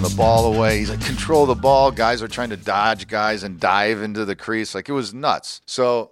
[0.00, 0.78] throwing the ball away.
[0.78, 1.90] He's like, control the ball.
[1.90, 4.74] Guys are trying to dodge guys and dive into the crease.
[4.74, 5.60] Like it was nuts.
[5.66, 6.10] So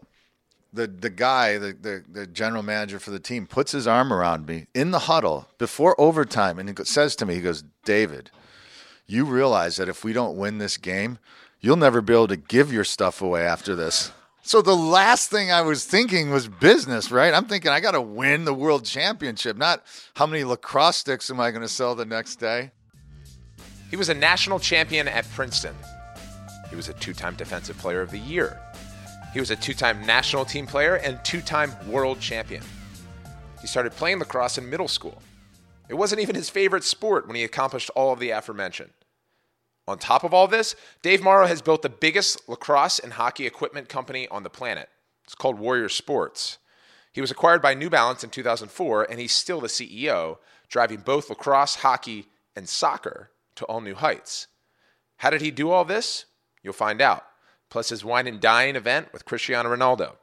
[0.73, 4.47] the the guy, the, the, the general manager for the team, puts his arm around
[4.47, 8.31] me in the huddle before overtime and he says to me, he goes, David,
[9.07, 11.19] you realize that if we don't win this game,
[11.61, 14.13] you'll never be able to give your stuff away after this.
[14.43, 17.35] So the last thing I was thinking was business, right?
[17.35, 19.85] I'm thinking I got to win the world championship, not
[20.15, 22.71] how many lacrosse sticks am I going to sell the next day.
[23.91, 25.75] He was a national champion at Princeton.
[26.69, 28.61] He was a two time Defensive Player of the Year.
[29.33, 32.63] He was a two time national team player and two time world champion.
[33.61, 35.23] He started playing lacrosse in middle school.
[35.89, 38.91] It wasn't even his favorite sport when he accomplished all of the aforementioned.
[39.87, 43.89] On top of all this, Dave Morrow has built the biggest lacrosse and hockey equipment
[43.89, 44.91] company on the planet.
[45.25, 46.59] It's called Warrior Sports.
[47.11, 50.37] He was acquired by New Balance in 2004, and he's still the CEO,
[50.69, 54.49] driving both lacrosse, hockey, and soccer to all new heights.
[55.19, 56.25] How did he do all this?
[56.63, 57.25] You'll find out.
[57.71, 60.17] Plus his wine and dine event with Cristiano Ronaldo.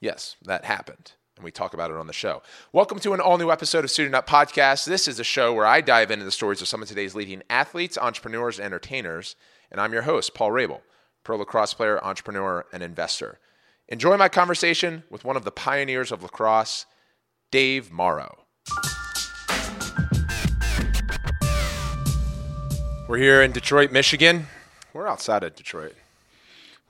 [0.00, 2.42] Yes, that happened and we talk about it on the show.
[2.70, 4.84] Welcome to an all new episode of Suiting Up Podcast.
[4.84, 7.42] This is a show where I dive into the stories of some of today's leading
[7.48, 9.36] athletes, entrepreneurs, and entertainers.
[9.70, 10.82] And I'm your host, Paul Rabil,
[11.24, 13.38] pro lacrosse player, entrepreneur, and investor.
[13.88, 16.84] Enjoy my conversation with one of the pioneers of lacrosse,
[17.50, 18.40] Dave Morrow.
[23.10, 24.46] We're here in Detroit, Michigan.
[24.92, 25.96] We're outside of Detroit.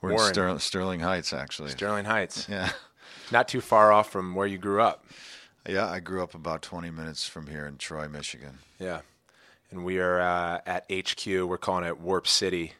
[0.01, 1.71] We're in Ster- Sterling Heights, actually.
[1.71, 2.47] Sterling Heights.
[2.47, 2.69] Yeah.
[3.31, 5.03] Not too far off from where you grew up.
[5.67, 8.59] Yeah, I grew up about 20 minutes from here in Troy, Michigan.
[8.77, 9.01] Yeah.
[9.71, 11.25] And we are uh, at HQ.
[11.25, 12.73] We're calling it Warp City.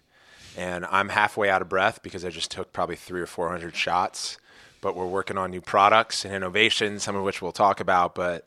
[0.56, 4.38] And I'm halfway out of breath because I just took probably three or 400 shots.
[4.81, 8.14] But we're working on new products and innovations, some of which we'll talk about.
[8.14, 8.45] But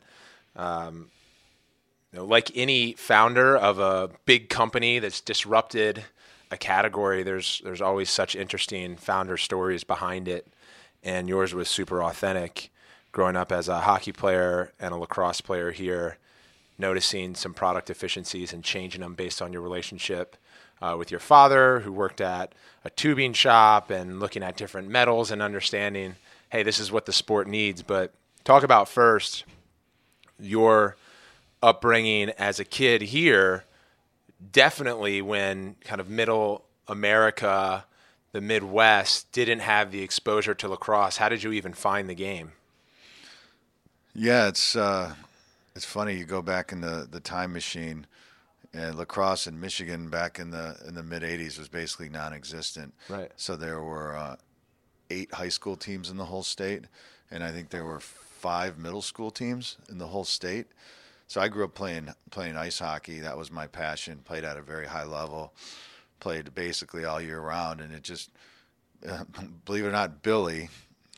[0.55, 1.09] um,
[2.15, 6.03] know, like any founder of a big company that's disrupted
[6.51, 10.47] a category, there's there's always such interesting founder stories behind it
[11.05, 12.71] and yours was super authentic.
[13.11, 16.17] Growing up as a hockey player and a lacrosse player here,
[16.77, 20.35] noticing some product efficiencies and changing them based on your relationship
[20.81, 22.53] uh, with your father, who worked at
[22.83, 26.15] a tubing shop, and looking at different metals and understanding,
[26.49, 27.81] hey, this is what the sport needs.
[27.81, 28.13] But
[28.43, 29.45] talk about first
[30.37, 30.97] your
[31.61, 33.65] upbringing as a kid here.
[34.51, 37.85] Definitely when kind of middle America
[38.35, 41.15] the Midwest didn't have the exposure to lacrosse.
[41.15, 42.51] How did you even find the game?
[44.13, 45.15] Yeah, it's uh,
[45.73, 46.17] it's funny.
[46.17, 48.05] You go back in the, the time machine,
[48.73, 52.93] and lacrosse in Michigan back in the in the mid '80s was basically non-existent.
[53.07, 53.31] Right.
[53.37, 54.35] So there were uh,
[55.09, 56.83] eight high school teams in the whole state,
[57.31, 60.67] and I think there were five middle school teams in the whole state.
[61.27, 63.19] So I grew up playing playing ice hockey.
[63.19, 64.19] That was my passion.
[64.23, 65.53] Played at a very high level
[66.19, 68.31] played basically all year round, and it just
[69.07, 69.23] uh,
[69.65, 70.69] believe it or not, Billy,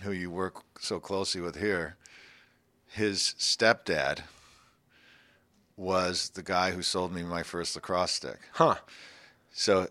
[0.02, 1.96] who you work so closely with here,
[2.88, 4.20] his stepdad
[5.76, 8.40] was the guy who sold me my first lacrosse stick.
[8.54, 8.76] Huh.
[9.52, 9.88] So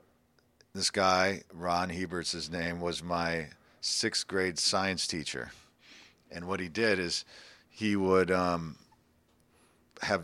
[0.74, 3.46] this guy, Ron Hebert's his name, was my
[3.80, 5.52] sixth grade science teacher.
[6.30, 7.24] And what he did is
[7.70, 8.76] he would um,
[10.02, 10.22] have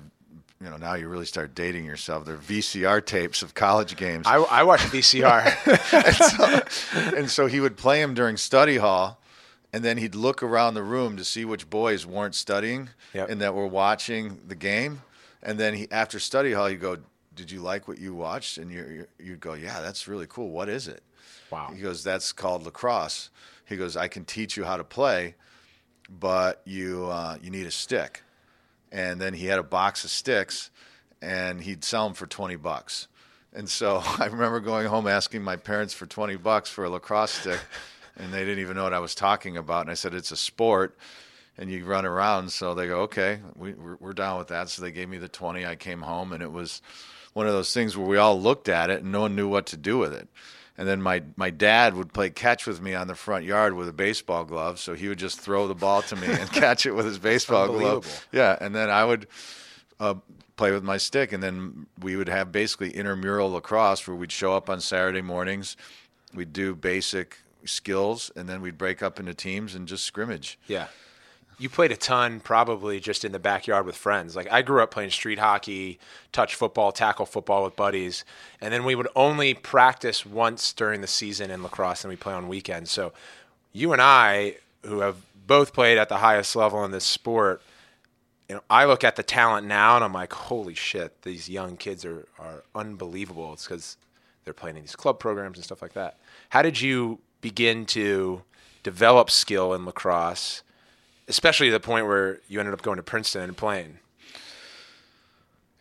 [0.63, 2.25] you know, now you really start dating yourself.
[2.25, 4.27] They're VCR tapes of college games.
[4.29, 5.43] I, I watched VCR.
[6.07, 9.21] and, so, and so he would play them during study hall,
[9.73, 13.29] and then he'd look around the room to see which boys weren't studying yep.
[13.29, 15.03] and that were watching the game.
[15.43, 16.99] And then he, after study hall, he'd go,
[17.35, 20.51] "Did you like what you watched?" And you you'd go, "Yeah, that's really cool.
[20.51, 21.03] What is it?"
[21.51, 21.73] Wow.
[21.75, 23.31] He goes, "That's called lacrosse."
[23.65, 25.35] He goes, "I can teach you how to play,
[26.09, 28.23] but you uh, you need a stick."
[28.93, 30.71] And then he had a box of sticks
[31.23, 33.09] and he'd sell them for 20 bucks.
[33.55, 37.33] And so I remember going home asking my parents for 20 bucks for a lacrosse
[37.33, 37.61] stick
[38.17, 39.81] and they didn't even know what I was talking about.
[39.81, 40.97] And I said, it's a sport
[41.57, 42.53] and you run around.
[42.53, 44.69] So they go, okay, we, we're, we're down with that.
[44.69, 45.65] So they gave me the 20.
[45.65, 46.83] I came home and it was
[47.33, 49.67] one of those things where we all looked at it and no one knew what
[49.67, 50.29] to do with it.
[50.79, 53.89] And then my, my dad would play catch with me on the front yard with
[53.89, 54.79] a baseball glove.
[54.79, 57.69] So he would just throw the ball to me and catch it with his baseball
[57.69, 58.27] glove.
[58.33, 58.57] Yeah.
[58.61, 59.27] And then I would
[60.01, 60.15] uh,
[60.57, 61.33] play with my stick.
[61.33, 65.77] And then we would have basically intramural lacrosse where we'd show up on Saturday mornings.
[66.35, 70.59] We'd do basic skills and then we'd break up into teams and just scrimmage.
[70.67, 70.87] Yeah
[71.63, 74.35] you played a ton probably just in the backyard with friends.
[74.35, 75.99] Like I grew up playing street hockey,
[76.33, 78.25] touch football, tackle football with buddies,
[78.61, 82.35] and then we would only practice once during the season in lacrosse and we play
[82.35, 82.91] on weekends.
[82.91, 83.13] So
[83.73, 85.17] you and I who have
[85.47, 87.63] both played at the highest level in this sport
[88.49, 91.79] you know, I look at the talent now and I'm like, holy shit, these young
[91.79, 93.55] kids are, are unbelievable.
[93.55, 93.97] It's because
[94.45, 96.19] they're playing in these club programs and stuff like that.
[96.51, 98.43] How did you begin to
[98.83, 100.63] develop skill in lacrosse,
[101.29, 103.99] especially the point where you ended up going to Princeton and playing?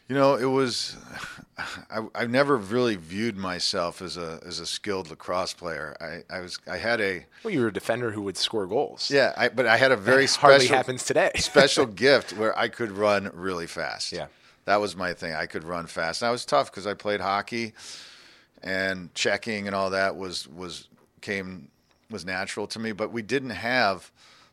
[0.07, 0.97] You know, it was.
[1.91, 5.95] I, I never really viewed myself as a as a skilled lacrosse player.
[6.01, 9.11] I, I was I had a well, you were a defender who would score goals.
[9.11, 11.31] Yeah, I, but I had a very That special hardly happens today.
[11.37, 14.11] special gift where I could run really fast.
[14.11, 14.27] Yeah.
[14.65, 15.33] that was my thing.
[15.33, 16.21] I could run fast.
[16.21, 17.73] And I was tough because I played hockey,
[18.63, 20.87] and checking and all that was was
[21.21, 21.69] came
[22.09, 22.91] was natural to me.
[22.91, 24.11] But we didn't have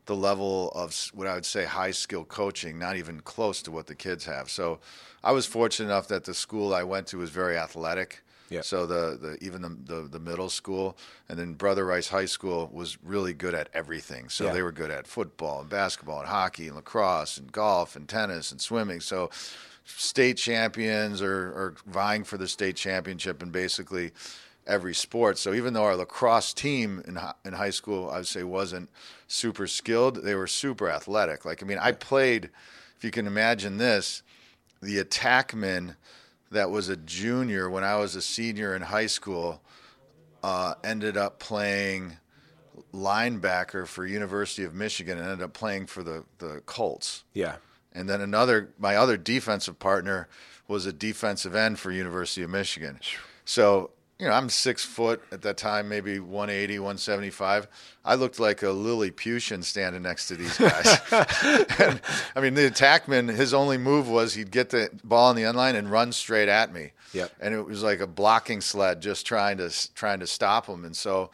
[0.08, 3.86] the level of what I would say high skill coaching, not even close to what
[3.86, 4.48] the kids have.
[4.48, 4.80] So
[5.22, 8.22] I was fortunate enough that the school I went to was very athletic.
[8.48, 8.62] Yeah.
[8.62, 10.96] So the, the even the, the the middle school
[11.28, 14.30] and then Brother Rice High School was really good at everything.
[14.30, 14.54] So Yeah.
[14.54, 18.50] they were good at football and basketball and hockey and lacrosse and golf and tennis
[18.50, 19.00] and swimming.
[19.00, 19.28] So
[19.84, 24.12] state champions or, or vying for the state championship and basically
[24.68, 25.38] every sport.
[25.38, 28.90] So even though our lacrosse team in in high school, I would say wasn't
[29.26, 31.44] super skilled, they were super athletic.
[31.44, 32.50] Like I mean, I played.
[32.96, 34.22] If you can imagine this,
[34.82, 35.94] the attackman
[36.50, 39.62] that was a junior when I was a senior in high school
[40.42, 42.16] uh, ended up playing
[42.92, 47.24] linebacker for University of Michigan and ended up playing for the, the Colts.
[47.34, 47.56] Yeah.
[47.92, 50.28] And then another, my other defensive partner
[50.66, 53.00] was a defensive end for University of Michigan.
[53.44, 57.68] So, you know, I'm six foot at that time, maybe 180, 175.
[58.04, 61.00] I looked like a Lilliputian standing next to these guys.
[61.78, 62.00] and,
[62.34, 65.56] I mean, the attackman, his only move was he'd get the ball on the end
[65.56, 66.92] line and run straight at me.
[67.12, 67.32] Yep.
[67.40, 70.84] And it was like a blocking sled, just trying to trying to stop him.
[70.84, 71.30] And so,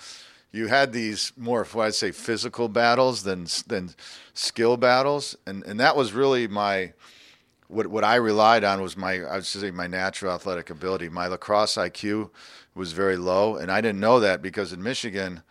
[0.54, 3.90] you had these more, what I'd say, physical battles than than
[4.34, 6.92] skill battles, and and that was really my
[7.66, 11.08] what what I relied on was my I would say my natural athletic ability.
[11.08, 12.31] My lacrosse IQ
[12.75, 15.43] was very low, and I didn't know that because in Michigan.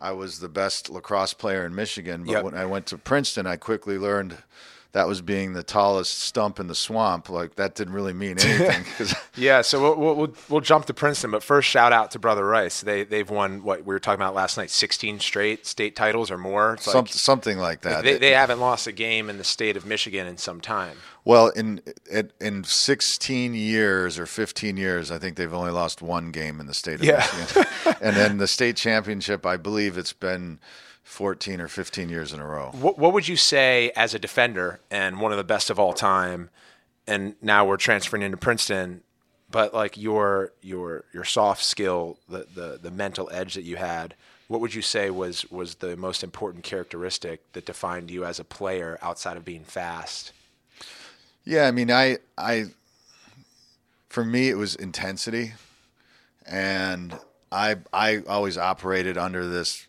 [0.00, 2.44] I was the best lacrosse player in Michigan, but Yep.
[2.44, 4.38] when I went to Princeton, I quickly learned
[4.92, 7.28] that was being the tallest stump in the swamp.
[7.28, 8.84] Like that didn't really mean anything.
[9.36, 12.80] Yeah, so we'll, we'll, we'll, jump to Princeton, but first, shout out to Brother Rice.
[12.80, 16.38] They they've won what we were talking about last night, 16 straight state titles or
[16.38, 16.76] more.
[16.80, 18.02] Some, like something like that.
[18.02, 20.96] they, they haven't lost a game in the state of Michigan in some time.
[21.28, 26.30] Well, in in- in 16 years or 15 years, I think they've only lost one
[26.30, 27.16] game in the state of Yeah.
[27.38, 27.66] Michigan.
[28.00, 30.58] and then the state championship, I believe it's been
[31.02, 32.70] 14 or 15 years in a row.
[32.72, 35.92] What, what would you say as a defender and one of the best of all
[35.92, 36.48] time?
[37.06, 39.02] And now we're transferring into Princeton,
[39.50, 44.14] but like your your your soft skill, the the, the mental edge that you had.
[44.46, 48.44] What would you say was was the most important characteristic that defined you as a
[48.44, 50.32] player outside of being fast?
[51.48, 52.66] Yeah, I mean, I I
[54.10, 55.54] for me it was intensity,
[56.44, 57.18] and
[57.50, 59.86] I I always operated under this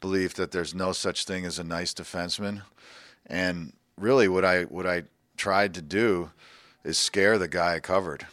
[0.00, 2.62] belief that there's no such thing as a nice defenseman,
[3.24, 5.04] and really what I what I
[5.36, 6.32] tried to do
[6.82, 8.26] is scare the guy I covered.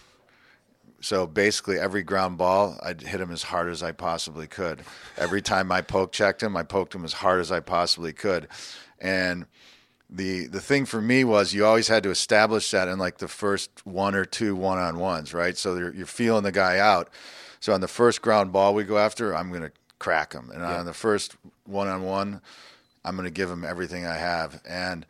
[1.00, 4.82] So basically, every ground ball, I'd hit him as hard as I possibly could.
[5.16, 8.48] Every time I poke checked him, I poked him as hard as I possibly could.
[9.00, 9.46] And
[10.14, 13.28] the the thing for me was you always had to establish that in like the
[13.28, 15.58] first one or two one on ones, right?
[15.58, 17.10] So you're, you're feeling the guy out.
[17.60, 20.64] So on the first ground ball we go after, I'm going to crack him, and
[20.64, 22.42] on the first one on one,
[23.04, 24.62] I'm going to give him everything I have.
[24.68, 25.06] And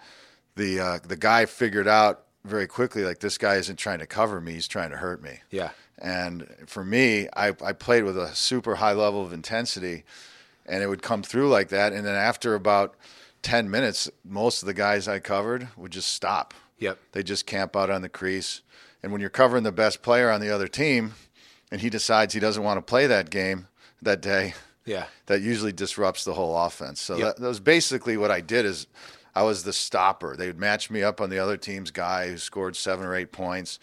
[0.56, 4.40] the uh, the guy figured out very quickly like this guy isn't trying to cover
[4.40, 5.40] me; he's trying to hurt me.
[5.52, 5.72] Yeah.
[6.00, 10.04] And for me, I, I played with a super high level of intensity,
[10.66, 11.94] and it would come through like that.
[11.94, 12.96] And then after about
[13.44, 16.54] 10 minutes, most of the guys I covered would just stop.
[16.80, 16.98] Yep.
[17.12, 18.62] They just camp out on the crease.
[19.04, 21.14] And when you're covering the best player on the other team,
[21.72, 23.68] and he decides he doesn't want to play that game
[24.02, 24.54] that day,
[24.86, 25.06] Yeah.
[25.28, 27.00] that usually disrupts the whole offense.
[27.02, 27.26] So Yep.
[27.36, 28.88] that, that was basically what I did is
[29.36, 30.36] I was the stopper.
[30.38, 33.32] They would match me up on the other team's guy who scored seven or eight
[33.32, 33.80] points,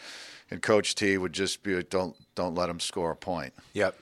[0.50, 3.96] and Coach T would just be like, don't don't let him score a point, Yep.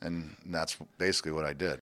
[0.00, 1.78] and that's basically what I did.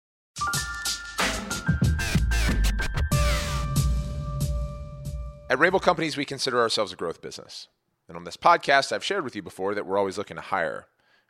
[5.53, 7.69] At Rabil Companies, we consider ourselves a growth business.
[8.09, 10.87] And on this podcast, I've shared with you before that we're always looking to hire.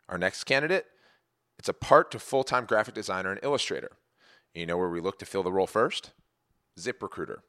[0.07, 0.85] Our next candidate,
[1.59, 3.97] it's a part to full time graphic designer and illustrator.
[4.53, 6.11] You know where we look to fill the role first?
[6.79, 7.39] ZipRecruiter.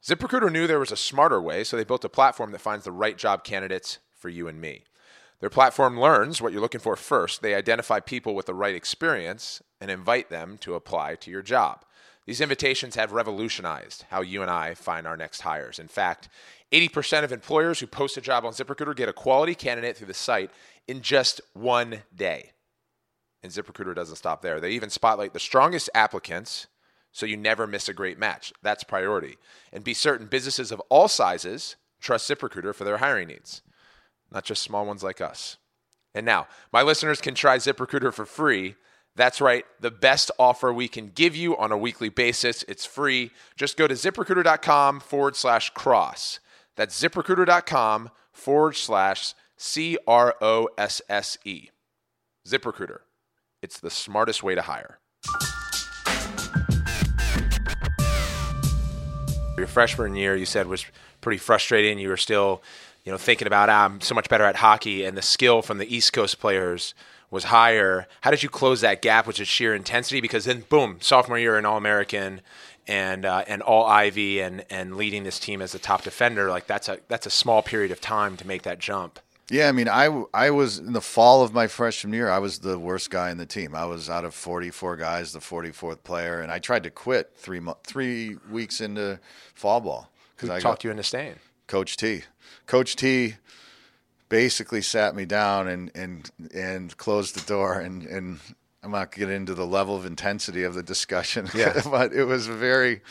[0.00, 2.92] ZipRecruiter knew there was a smarter way, so they built a platform that finds the
[2.92, 4.84] right job candidates for you and me.
[5.40, 7.42] Their platform learns what you're looking for first.
[7.42, 11.84] They identify people with the right experience and invite them to apply to your job.
[12.26, 15.78] These invitations have revolutionized how you and I find our next hires.
[15.78, 16.28] In fact,
[16.72, 20.14] 80% of employers who post a job on ZipRecruiter get a quality candidate through the
[20.14, 20.50] site
[20.88, 22.50] in just one day.
[23.44, 24.58] And ZipRecruiter doesn't stop there.
[24.58, 26.66] They even spotlight the strongest applicants
[27.12, 28.52] so you never miss a great match.
[28.60, 29.36] That's priority.
[29.72, 33.62] And be certain businesses of all sizes trust ZipRecruiter for their hiring needs,
[34.30, 35.56] not just small ones like us.
[36.14, 38.74] And now, my listeners can try ZipRecruiter for free
[39.16, 42.62] that's right, the best offer we can give you on a weekly basis.
[42.68, 43.30] It's free.
[43.56, 46.38] Just go to ziprecruiter.com forward slash cross.
[46.76, 51.70] That's ziprecruiter.com forward slash C R O S S E.
[52.46, 52.98] ZipRecruiter.
[53.62, 54.98] It's the smartest way to hire.
[59.56, 60.84] Your freshman year, you said, was
[61.22, 61.98] pretty frustrating.
[61.98, 62.62] You were still,
[63.04, 65.78] you know, thinking about, ah, I'm so much better at hockey, and the skill from
[65.78, 66.94] the East Coast players
[67.36, 68.08] was higher.
[68.22, 70.20] How did you close that gap, which is sheer intensity?
[70.20, 72.40] Because then, boom, sophomore year, an All American
[72.88, 76.48] and uh, and All Ivy, and and leading this team as a top defender.
[76.48, 79.20] Like that's a that's a small period of time to make that jump.
[79.50, 82.28] Yeah, I mean, I, I was in the fall of my freshman year.
[82.28, 83.76] I was the worst guy in the team.
[83.76, 87.60] I was out of 44 guys, the 44th player, and I tried to quit three
[87.60, 89.20] mo- three weeks into
[89.54, 91.36] fall ball because I talked got, you into staying.
[91.68, 92.22] Coach T,
[92.66, 93.34] Coach T
[94.28, 98.40] basically sat me down and and and closed the door and and
[98.82, 101.80] I'm not going to get into the level of intensity of the discussion, yeah.
[101.90, 103.02] but it was a very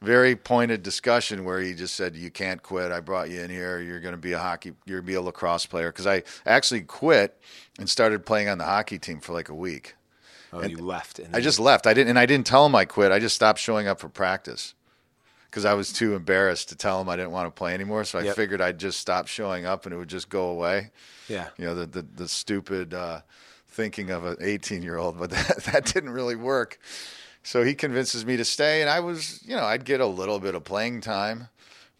[0.00, 2.90] very pointed discussion where he just said you can't quit.
[2.90, 3.80] I brought you in here.
[3.80, 6.22] You're going to be a hockey you're going to be a lacrosse player because I
[6.46, 7.38] actually quit
[7.78, 9.94] and started playing on the hockey team for like a week.
[10.52, 11.20] Oh, and you left.
[11.32, 11.86] I just left.
[11.86, 13.12] I didn't and I didn't tell him I quit.
[13.12, 14.74] I just stopped showing up for practice
[15.50, 18.04] because I was too embarrassed to tell him I didn't want to play anymore.
[18.04, 18.36] So I yep.
[18.36, 20.92] figured I'd just stop showing up and it would just go away.
[21.28, 21.48] Yeah.
[21.58, 23.22] You know, the the, the stupid uh,
[23.68, 26.78] thinking of an 18 year old, but that, that didn't really work.
[27.42, 30.38] So he convinces me to stay, and I was, you know, I'd get a little
[30.38, 31.48] bit of playing time,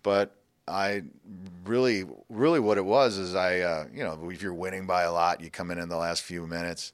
[0.03, 0.37] but
[0.69, 1.03] I
[1.65, 5.13] really, really what it was is I, uh, you know, if you're winning by a
[5.13, 6.93] lot, you come in in the last few minutes.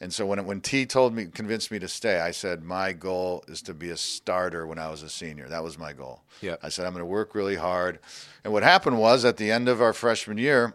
[0.00, 3.44] And so when when T told me, convinced me to stay, I said my goal
[3.48, 5.46] is to be a starter when I was a senior.
[5.48, 6.22] That was my goal.
[6.40, 6.56] Yeah.
[6.62, 7.98] I said I'm going to work really hard.
[8.42, 10.74] And what happened was at the end of our freshman year,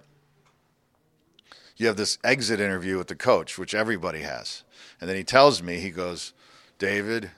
[1.76, 4.64] you have this exit interview with the coach, which everybody has.
[5.02, 6.34] And then he tells me, he goes,
[6.78, 7.32] David,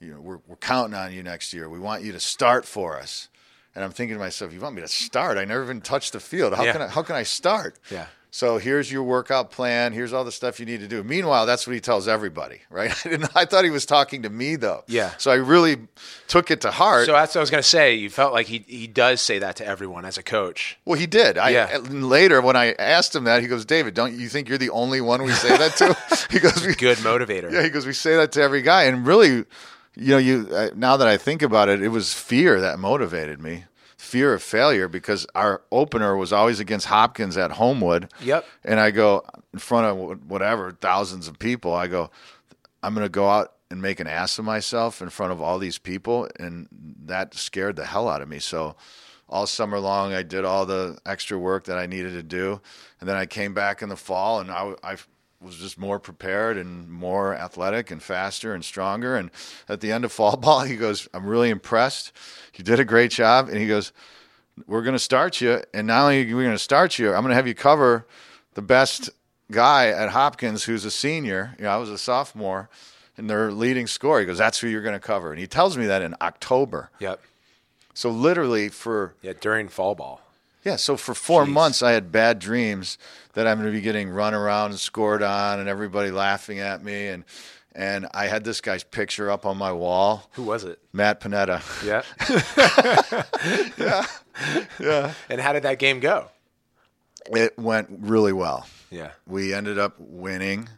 [0.00, 1.68] you know, we're, we're counting on you next year.
[1.68, 3.28] We want you to start for us.
[3.74, 5.36] And I'm thinking to myself, you want me to start?
[5.36, 6.54] I never even touched the field.
[6.54, 6.72] How yeah.
[6.72, 7.78] can I, how can I start?
[7.90, 8.06] Yeah.
[8.36, 9.94] So here's your workout plan.
[9.94, 11.02] Here's all the stuff you need to do.
[11.02, 12.90] Meanwhile, that's what he tells everybody, right?
[12.90, 13.34] I didn't.
[13.34, 14.84] I thought he was talking to me though.
[14.88, 15.12] Yeah.
[15.16, 15.78] So I really
[16.28, 17.06] took it to heart.
[17.06, 17.94] So that's what I was going to say.
[17.94, 20.78] You felt like he he does say that to everyone as a coach.
[20.84, 21.38] Well, he did.
[21.38, 21.78] I, yeah.
[21.88, 25.00] Later, when I asked him that, he goes, "David, don't you think you're the only
[25.00, 25.96] one we say that to?"
[26.30, 27.62] he goes, "Good motivator." Yeah.
[27.62, 29.46] He goes, "We say that to every guy," and really, you
[29.96, 33.64] know, you uh, now that I think about it, it was fear that motivated me
[34.06, 38.12] fear of failure because our opener was always against Hopkins at Homewood.
[38.22, 38.46] Yep.
[38.64, 41.74] And I go in front of whatever thousands of people.
[41.74, 42.10] I go,
[42.82, 45.58] I'm going to go out and make an ass of myself in front of all
[45.58, 46.68] these people, and
[47.06, 48.38] that scared the hell out of me.
[48.38, 48.76] So
[49.28, 52.60] all summer long, I did all the extra work that I needed to do,
[53.00, 54.96] and then I came back in the fall, and I, I
[55.40, 59.16] was just more prepared and more athletic and faster and stronger.
[59.16, 59.30] And
[59.68, 62.12] at the end of fall ball, he goes, I'm really impressed.
[62.54, 63.48] You did a great job.
[63.48, 63.92] And he goes,
[64.66, 65.62] We're going to start you.
[65.74, 68.06] And not only are we going to start you, I'm going to have you cover
[68.54, 69.10] the best
[69.50, 71.54] guy at Hopkins who's a senior.
[71.58, 72.68] You know, I was a sophomore
[73.16, 74.20] and their leading scorer.
[74.20, 75.30] He goes, That's who you're going to cover.
[75.30, 76.90] And he tells me that in October.
[76.98, 77.20] Yep.
[77.94, 79.14] So literally for.
[79.22, 80.20] Yeah, during fall ball.
[80.66, 81.52] Yeah, so for four Jeez.
[81.52, 82.98] months, I had bad dreams
[83.34, 86.82] that I'm going to be getting run around and scored on, and everybody laughing at
[86.82, 87.24] me, and
[87.72, 90.28] and I had this guy's picture up on my wall.
[90.32, 90.80] Who was it?
[90.92, 91.62] Matt Panetta.
[91.86, 92.02] Yeah.
[93.78, 94.06] yeah.
[94.80, 95.12] Yeah.
[95.30, 96.30] And how did that game go?
[97.26, 98.66] It went really well.
[98.90, 99.10] Yeah.
[99.24, 100.68] We ended up winning.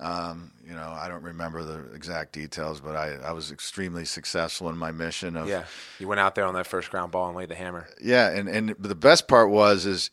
[0.00, 4.68] Um, you know, I don't remember the exact details, but I, I was extremely successful
[4.68, 5.64] in my mission of Yeah.
[5.98, 7.88] You went out there on that first ground ball and laid the hammer.
[8.00, 10.10] Yeah, and and the best part was is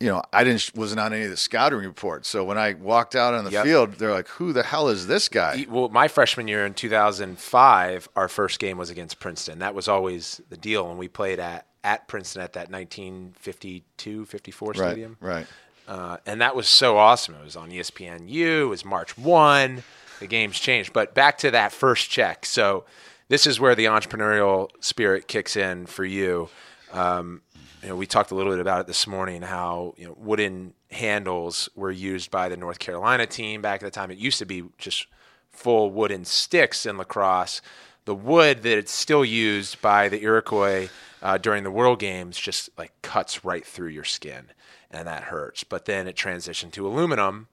[0.00, 2.26] you know, I didn't wasn't on any of the scouting reports.
[2.26, 3.64] So when I walked out on the yep.
[3.64, 8.08] field, they're like, "Who the hell is this guy?" Well, my freshman year in 2005,
[8.16, 9.58] our first game was against Princeton.
[9.58, 14.74] That was always the deal, and we played at at Princeton at that 1952 54
[14.74, 15.16] stadium.
[15.20, 15.34] Right.
[15.34, 15.46] Right.
[15.90, 17.34] Uh, and that was so awesome.
[17.34, 18.60] It was on ESPNU.
[18.60, 19.82] It was March 1.
[20.20, 20.92] The game's changed.
[20.92, 22.46] But back to that first check.
[22.46, 22.84] So
[23.26, 26.48] this is where the entrepreneurial spirit kicks in for you.
[26.92, 27.42] Um,
[27.82, 29.42] you know, we talked a little bit about it this morning.
[29.42, 33.90] How you know wooden handles were used by the North Carolina team back at the
[33.90, 34.12] time.
[34.12, 35.08] It used to be just
[35.50, 37.62] full wooden sticks in lacrosse.
[38.04, 40.88] The wood that it's still used by the Iroquois
[41.22, 44.46] uh, during the World Games just like cuts right through your skin,
[44.90, 45.64] and that hurts.
[45.64, 47.48] But then it transitioned to aluminum,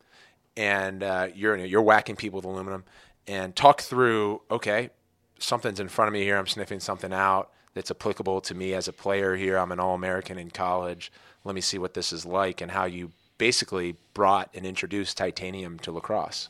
[0.56, 2.84] and uh, you're you're whacking people with aluminum.
[3.28, 4.90] And talk through, okay,
[5.38, 6.38] something's in front of me here.
[6.38, 9.58] I'm sniffing something out that's applicable to me as a player here.
[9.58, 11.12] I'm an All American in college.
[11.44, 15.78] Let me see what this is like and how you basically brought and introduced titanium
[15.80, 16.50] to lacrosse.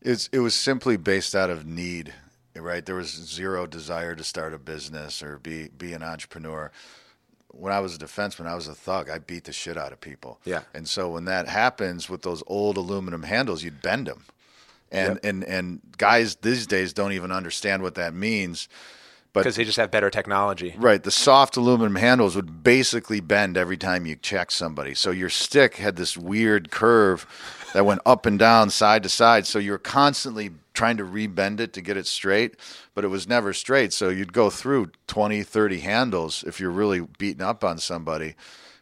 [0.00, 2.14] It's, it was simply based out of need,
[2.60, 2.84] right?
[2.84, 6.70] There was zero desire to start a business or be, be an entrepreneur.
[7.50, 9.08] When I was a defenseman, I was a thug.
[9.10, 10.40] I beat the shit out of people.
[10.44, 10.60] Yeah.
[10.74, 14.24] And so when that happens with those old aluminum handles, you'd bend them
[14.90, 15.20] and Yep.
[15.24, 18.68] and and guys these days don't even understand what that means.
[19.34, 20.74] But Because they just have better technology.
[20.78, 24.94] right, the soft aluminum handles would basically bend every time you check somebody.
[24.94, 27.26] So your stick had this weird curve
[27.74, 29.46] that went up and down, side to side.
[29.46, 32.56] So you're constantly trying to rebend it to get it straight,
[32.94, 33.92] but it was never straight.
[33.92, 38.34] So you'd go through 20, 30 handles if you're really beating up on somebody.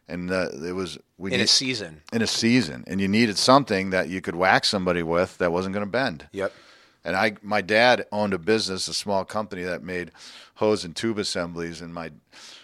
[0.09, 2.02] And uh, it was we In a season.
[2.12, 5.73] in a season, and you needed something that you could whack somebody with that wasn't
[5.73, 6.28] going to bend.
[6.33, 6.52] Yep.
[7.05, 10.11] And I, my dad owned a business, a small company that made
[10.57, 11.81] hose and tube assemblies.
[11.81, 12.11] And my,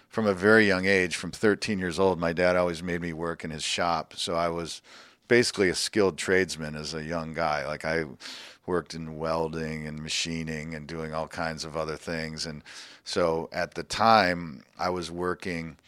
[0.09, 3.45] from a very young age, from 13 years old, my dad always made me work
[3.45, 4.15] in his shop.
[4.17, 4.83] So I was
[5.33, 7.67] basically a skilled tradesman as a young guy.
[7.67, 8.05] Like I
[8.67, 12.45] worked in welding and machining and doing all kinds of other things.
[12.45, 12.63] And
[13.03, 15.79] so at the time, I was working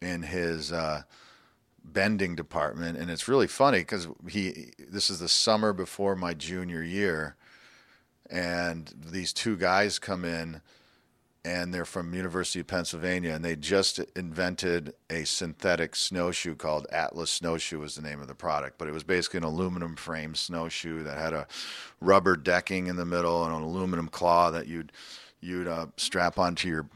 [0.00, 0.70] in his.
[0.72, 1.02] Uh,
[1.84, 6.80] bending department and it's really funny because he this is the summer before my junior
[6.80, 7.34] year
[8.30, 10.60] and these two guys come in
[11.44, 17.30] and they're from University of Pennsylvania and they just invented a synthetic snowshoe called Atlas
[17.30, 21.02] snowshoe was the name of the product but it was basically an aluminum frame snowshoe
[21.02, 21.46] that had a
[22.00, 24.92] rubber decking in the middle and an aluminum claw that you'd
[25.40, 26.86] you'd uh, strap onto your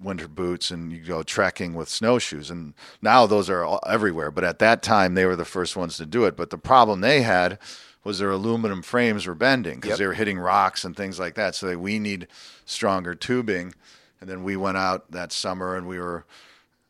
[0.00, 2.50] winter boots and you go trekking with snowshoes.
[2.50, 6.06] And now those are everywhere but at that time they were the first ones to
[6.06, 6.36] do it.
[6.36, 7.58] But the problem they had
[8.04, 9.98] was their aluminum frames were bending because Yep.
[9.98, 12.26] they were hitting rocks and things like that so they, we need
[12.64, 13.74] stronger tubing
[14.20, 16.24] and then we went out that summer and we were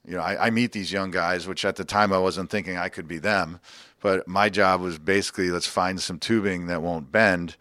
[0.06, 2.76] you know I, I meet these young guys which at the time i wasn't thinking
[2.76, 3.60] i could be them
[4.00, 7.56] but my job was basically let's find some tubing that won't bend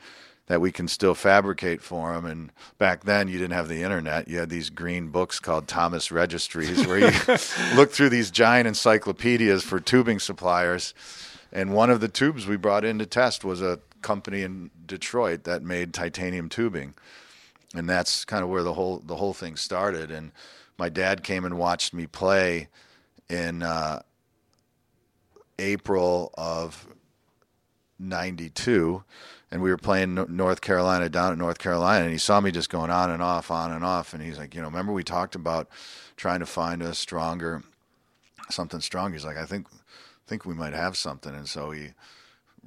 [0.48, 2.26] that we can still fabricate for them.
[2.26, 4.28] And back then, you didn't have the internet.
[4.28, 7.36] You had these green books called Thomas Registries, where you
[7.76, 10.94] look through these giant encyclopedias for tubing suppliers.
[11.52, 15.44] And one of the tubes we brought in to test was a company in Detroit
[15.44, 16.94] that made titanium tubing,
[17.76, 20.12] and that's kind of where the whole the whole thing started.
[20.12, 20.32] And
[20.78, 22.70] my dad came and watched me play
[23.30, 24.02] in uh,
[25.60, 26.88] April of
[28.00, 29.04] '92
[29.52, 32.70] and we were playing North Carolina down at North Carolina, and he saw me just
[32.70, 35.36] going on and off, on and off, and he's like, you know, remember we talked
[35.36, 35.68] about
[36.16, 37.62] trying to find a stronger,
[38.50, 39.14] something stronger.
[39.14, 39.68] He's like, I think,
[40.32, 41.82] think we might have something, and so he,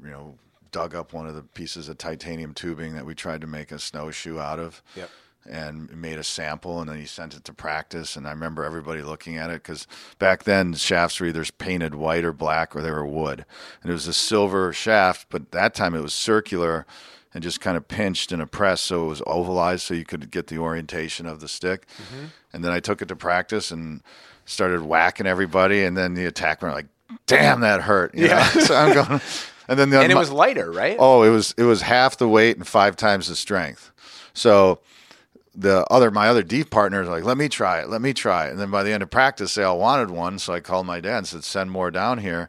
[0.04, 0.36] you know,
[0.70, 3.78] dug up one of the pieces of titanium tubing that we tried to make a
[3.78, 4.82] snowshoe out of.
[4.94, 5.08] Yep.
[5.46, 8.16] And made a sample, and then he sent it to practice.
[8.16, 9.86] And I remember everybody looking at it because
[10.18, 13.44] back then shafts were either painted white or black, or they were wood.
[13.82, 16.86] And it was a silver shaft, but that time it was circular
[17.34, 20.30] and just kind of pinched in a press, so it was ovalized, so you could
[20.30, 21.86] get the orientation of the stick.
[21.98, 22.24] Mm-hmm.
[22.54, 24.02] And then I took it to practice and
[24.46, 26.88] started whacking everybody, and then the attackmen were like,
[27.26, 28.34] "Damn, that hurt!" you know?
[28.34, 28.48] Yeah.
[28.50, 29.20] so I'm going,
[29.68, 30.96] and then the And it was lighter, right?
[30.98, 33.92] Oh, it was it was half the weight and five times the strength.
[34.32, 34.80] So
[35.54, 38.50] the other my other deep partners like, let me try it, let me try it.
[38.50, 40.38] And then by the end of practice, they all wanted one.
[40.38, 42.48] So I called my dad and said, send more down here.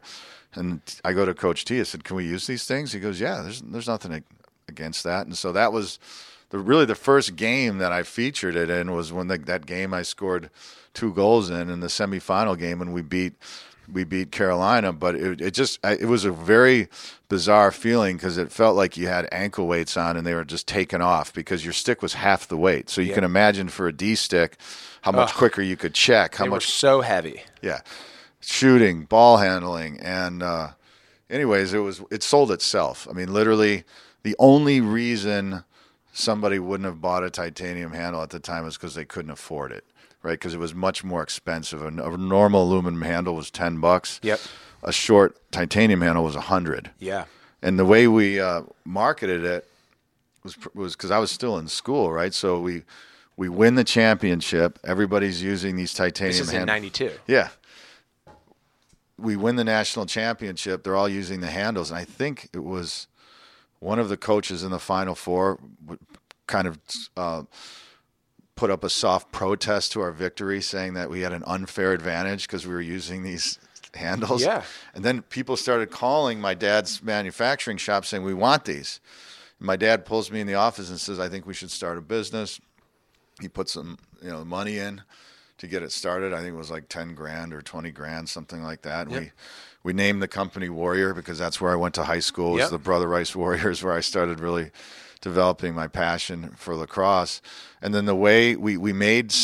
[0.54, 1.80] And I go to Coach T.
[1.80, 2.92] I said, can we use these things?
[2.92, 3.42] He goes, yeah.
[3.42, 4.24] There's there's nothing
[4.68, 5.26] against that.
[5.26, 5.98] And so that was
[6.50, 9.92] the really the first game that I featured it in was when the, that game
[9.94, 10.50] I scored
[10.94, 13.34] two goals in in the semifinal game and we beat
[13.92, 16.88] we beat Carolina, but it, it just I, it was a very
[17.28, 20.66] bizarre feeling because it felt like you had ankle weights on and they were just
[20.68, 22.88] taken off because your stick was half the weight.
[22.90, 23.14] So you Yeah.
[23.16, 24.56] can imagine for a D stick
[25.02, 25.36] how much Ugh.
[25.36, 27.42] quicker you could check, how they were much so heavy.
[27.62, 27.80] yeah,
[28.40, 30.68] shooting, ball handling, and uh,
[31.30, 33.06] anyways, it was it sold itself.
[33.10, 33.84] I mean, literally,
[34.22, 35.64] the only reason
[36.12, 39.70] somebody wouldn't have bought a titanium handle at the time was because they couldn't afford
[39.72, 39.84] it,
[40.26, 40.32] right?
[40.32, 41.80] Because it was much more expensive.
[41.80, 44.18] A, a normal aluminum handle was ten bucks.
[44.22, 44.40] Yep.
[44.82, 46.90] A short titanium handle was a hundred.
[46.98, 47.24] Yeah.
[47.62, 49.68] And the way we uh, marketed it
[50.42, 52.34] was was because I was still in school, right?
[52.34, 52.82] So we
[53.36, 54.78] we win the championship.
[54.84, 56.38] Everybody's using these titanium.
[56.38, 57.12] This is in '92.
[57.26, 57.50] yeah.
[59.18, 60.82] We win the national championship.
[60.82, 61.90] They're all using the handles.
[61.90, 63.06] And I think it was
[63.78, 65.58] one of the coaches in the Final Four
[66.46, 66.78] kind of
[67.16, 67.42] uh,
[68.56, 72.46] put up a soft protest to our victory, saying that we had an unfair advantage
[72.46, 73.58] because we were using these
[73.94, 74.42] handles.
[74.42, 74.62] Yeah.
[74.94, 79.00] And then people started calling my dad's manufacturing shop saying, We want these.
[79.60, 81.98] And my dad pulls me in the office and says, I think we should start
[81.98, 82.60] a business.
[83.40, 85.02] He put some, you know, money in
[85.58, 86.32] to get it started.
[86.32, 89.10] I think it was like 10 grand or 20 grand, something like that.
[89.10, 89.20] Yep.
[89.20, 89.30] We
[89.82, 92.48] we named the company Warrior because that's where I went to high school.
[92.50, 92.70] It was Yep.
[92.70, 94.72] the Brother Rice Warriors where I started really
[95.30, 97.42] developing my passion for lacrosse.
[97.82, 99.34] And then the way we, we made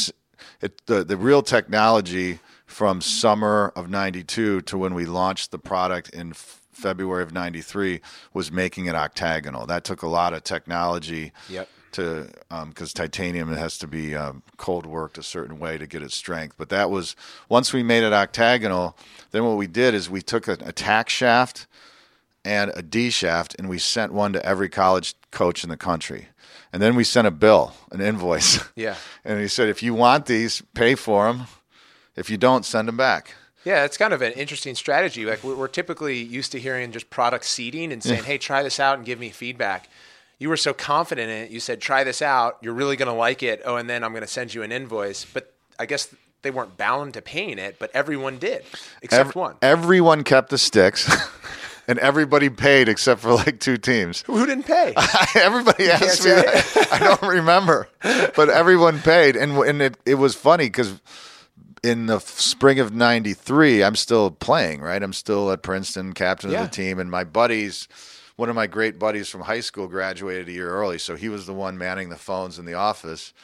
[0.60, 6.08] it, the, the real technology from summer of 92 to when we launched the product
[6.10, 8.00] in f- February of 93
[8.32, 9.66] was making it octagonal.
[9.66, 11.68] That took a lot of technology Yep.
[11.92, 12.28] to
[12.68, 16.14] because titanium it has to be um, cold worked a certain way to get its
[16.14, 16.54] strength.
[16.56, 17.16] But that was
[17.48, 18.96] once we made it octagonal.
[19.32, 21.66] Then what we did is we took an attack shaft
[22.44, 26.28] and a D shaft, and we sent one to every college coach in the country.
[26.72, 28.60] And then we sent a bill, an invoice.
[28.76, 28.94] Yeah.
[29.24, 31.46] And he said, if you want these, pay for them.
[32.16, 33.34] If you don't, send them back.
[33.64, 35.24] Yeah, it's kind of an interesting strategy.
[35.24, 38.96] Like we're typically used to hearing just product seeding and saying, "Hey, try this out
[38.98, 39.88] and give me feedback."
[40.40, 41.50] You were so confident in it.
[41.52, 42.58] You said, "Try this out.
[42.60, 44.72] You're really going to like it." Oh, and then I'm going to send you an
[44.72, 45.24] invoice.
[45.24, 48.64] But I guess they weren't bound to paying it, but everyone did
[49.00, 49.54] except Ev- one.
[49.62, 51.08] Everyone kept the sticks,
[51.88, 54.22] and everybody paid except for like two teams.
[54.26, 54.94] Who didn't pay?
[55.36, 56.88] Everybody asked me that.
[56.92, 61.00] I don't remember, but everyone paid, and and it it was funny because
[61.82, 64.80] in the spring of '93, I'm still playing.
[64.80, 66.62] Right, I'm still at Princeton, captain Yeah.
[66.64, 67.88] of the team, and my buddies.
[68.36, 71.46] One of my great buddies from high school graduated a year early, so he was
[71.46, 73.34] the one manning the phones in the office,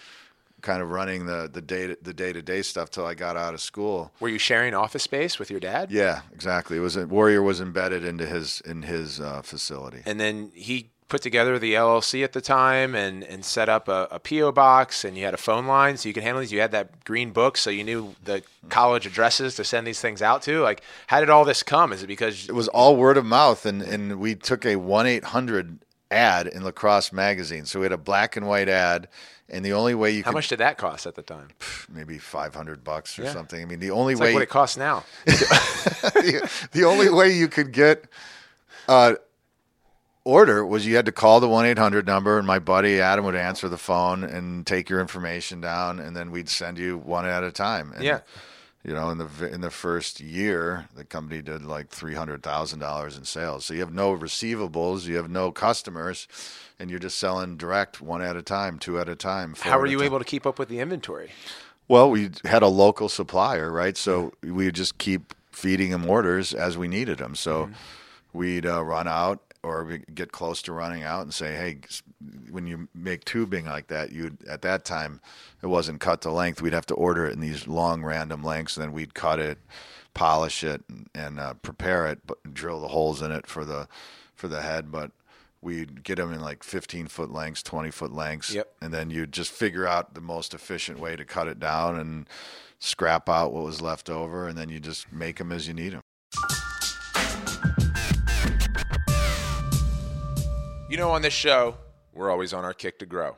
[0.62, 3.54] kind of running the the day the day to day stuff till I got out
[3.54, 4.12] of school.
[4.20, 5.90] Were you sharing office space with your dad?
[5.90, 6.76] Yeah, exactly.
[6.76, 10.02] It was a, Warrior was embedded into his in his uh, facility.
[10.06, 14.06] and then he put together the LLC at the time and, and set up a,
[14.10, 16.52] a PO box and you had a phone line so you could handle these.
[16.52, 20.20] You had that green book so you knew the college addresses to send these things
[20.20, 20.60] out to.
[20.60, 21.94] Like, how did all this come?
[21.94, 25.06] Is it because It was all word of mouth, and, and we took a one
[25.06, 25.78] eight hundred
[26.10, 27.64] ad in Lacrosse magazine.
[27.64, 29.08] So we had a black and white ad,
[29.50, 31.48] and the only way you could how could much did that cost at the time?
[31.88, 33.32] maybe five hundred bucks or Yeah.
[33.32, 33.60] something.
[33.62, 35.04] I mean, the only It's way like what it costs now.
[35.24, 38.04] the, the only way you could get
[38.88, 39.14] uh,
[40.24, 43.68] order was you had to call the 1-800 number and my buddy adam would answer
[43.68, 47.50] the phone and take your information down and then we'd send you one at a
[47.50, 48.20] time and, Yeah.
[48.84, 53.64] you know in the in the first year the company did like $300000 in sales
[53.64, 56.28] so you have no receivables you have no customers
[56.78, 59.80] and you're just selling direct one at a time two at a time How at
[59.80, 61.30] were you able to keep up with the inventory?
[61.88, 63.96] Well, we had a local supplier, right?
[63.96, 67.34] So we would just keep feeding them orders as we needed them.
[67.34, 67.70] So
[68.32, 71.78] we'd uh, run out or we get close to running out and say, "Hey,
[72.50, 75.20] when you make tubing like that, you at that time
[75.62, 76.62] it wasn't cut to length.
[76.62, 79.58] We'd have to order it in these long random lengths, and then we'd cut it,
[80.14, 83.88] polish it, and, and uh, prepare it, but drill the holes in it for the
[84.34, 85.10] for the head, but."
[85.60, 88.74] We'd get them in like 15 foot lengths, 20 foot lengths, Yep.
[88.80, 92.28] and then you'd just figure out the most efficient way to cut it down and
[92.78, 95.94] scrap out what was left over, and then you just make them as you need
[95.94, 96.02] them.
[100.88, 101.76] You know, on this show,
[102.14, 103.36] we're always on our kick to grow.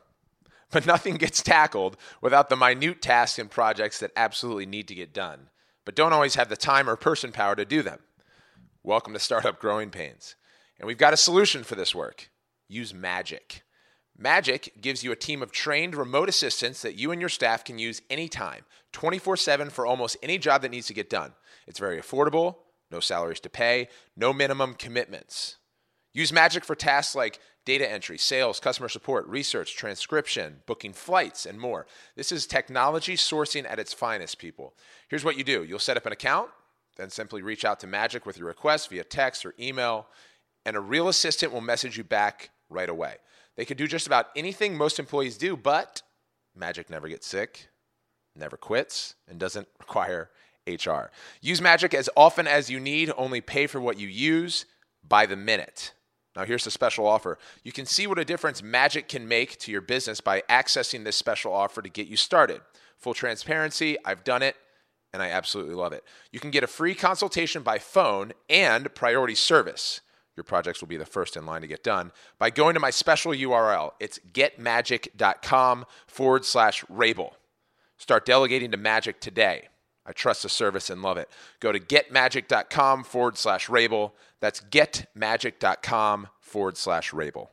[0.70, 5.12] But nothing gets tackled without the minute tasks and projects that absolutely need to get
[5.14, 5.48] done,
[5.85, 8.00] but don't always have the time or person power to do them.
[8.85, 10.37] Welcome to Startup Growing Pains.
[10.81, 12.31] And we've got a solution for this work
[12.69, 13.62] use Magic.
[14.16, 17.79] Magic gives you a team of trained remote assistants that you and your staff can
[17.79, 21.35] use anytime, 24 7 for almost any job that needs to get done.
[21.66, 22.57] It's very affordable,
[22.90, 25.57] no salaries to pay, no minimum commitments.
[26.12, 31.61] Use Magic for tasks like data entry, sales, customer support, research, transcription, booking flights, and
[31.61, 31.87] more.
[32.16, 34.75] This is technology sourcing at its finest, people.
[35.09, 36.51] Here's what you do you'll set up an account,
[36.97, 40.09] then simply reach out to Magic with your request via text or email,
[40.64, 43.16] and a real assistant will message you back right away.
[43.57, 46.03] They can do just about anything most employees do, but
[46.55, 47.68] Magic never gets sick,
[48.37, 50.31] never quits, and doesn't require
[50.66, 51.11] HR.
[51.40, 54.66] Use Magic as often as you need, only pay for what you use
[55.07, 55.92] by the minute.
[56.37, 57.38] Now, here's the special offer.
[57.64, 61.16] You can see what a difference Magic can make to your business by accessing this
[61.16, 62.61] special offer to get you started.
[62.99, 64.57] Full transparency, I've done it
[65.12, 66.05] and I absolutely love it.
[66.31, 70.01] You can get a free consultation by phone and priority service.
[70.40, 72.88] Your projects will be the first in line to get done by going to my
[72.88, 73.90] special URL.
[74.00, 77.33] It's getmagic.com forward slash Rabil.
[77.98, 79.68] Start delegating to Magic today.
[80.07, 81.29] I trust the service and love it.
[81.61, 84.12] Go to getmagic.com forward slash Rabil.
[84.40, 87.48] That's getmagic.com forward slash Rabil.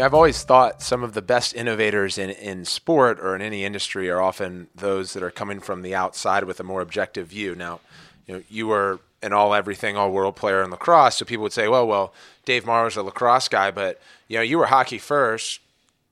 [0.00, 4.08] I've always thought some of the best innovators in, in sport or in any industry
[4.10, 7.54] are often those that are coming from the outside with a more objective view.
[7.54, 7.80] Now,
[8.26, 11.52] you know, you were an all everything, all world player in lacrosse, so people would
[11.52, 12.12] say, well, well,
[12.44, 15.60] Dave Morrow's a lacrosse guy, but you know, you were hockey first,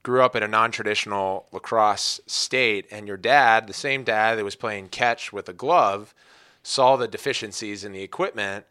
[0.03, 4.57] grew up in a non-traditional lacrosse state, and your dad, the same dad that was
[4.57, 6.12] playing catch with a glove,
[6.62, 8.64] saw the deficiencies in the equipment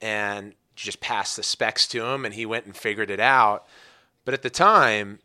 [0.00, 3.66] and just passed the specs to him, and he went and figured it out.
[4.24, 5.20] But at the time,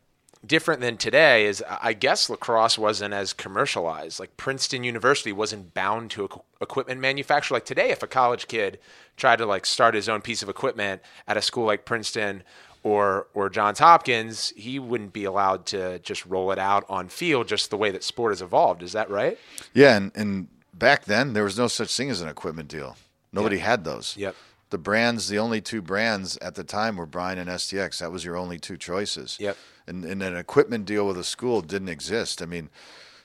[0.45, 4.19] different than today is I guess lacrosse wasn't as commercialized.
[4.19, 7.55] Like Princeton University wasn't bound to a equipment manufacturer.
[7.55, 8.79] Like today, if a college kid
[9.17, 12.43] tried to like start his own piece of equipment at a school like Princeton
[12.83, 17.47] or or Johns Hopkins, he wouldn't be allowed to just roll it out on field
[17.47, 18.83] just the way that sport has evolved.
[18.83, 19.37] Is that right?
[19.73, 22.97] Yeah, and, and back then there was no such thing as an equipment deal.
[23.31, 24.15] Nobody had those.
[24.15, 24.35] Yep.
[24.71, 27.99] The brands, the only two brands at the time were Brine and STX.
[27.99, 29.37] That was your only two choices.
[29.39, 29.57] Yep.
[29.87, 32.41] And, and an equipment deal with a school didn't exist.
[32.41, 32.69] I mean,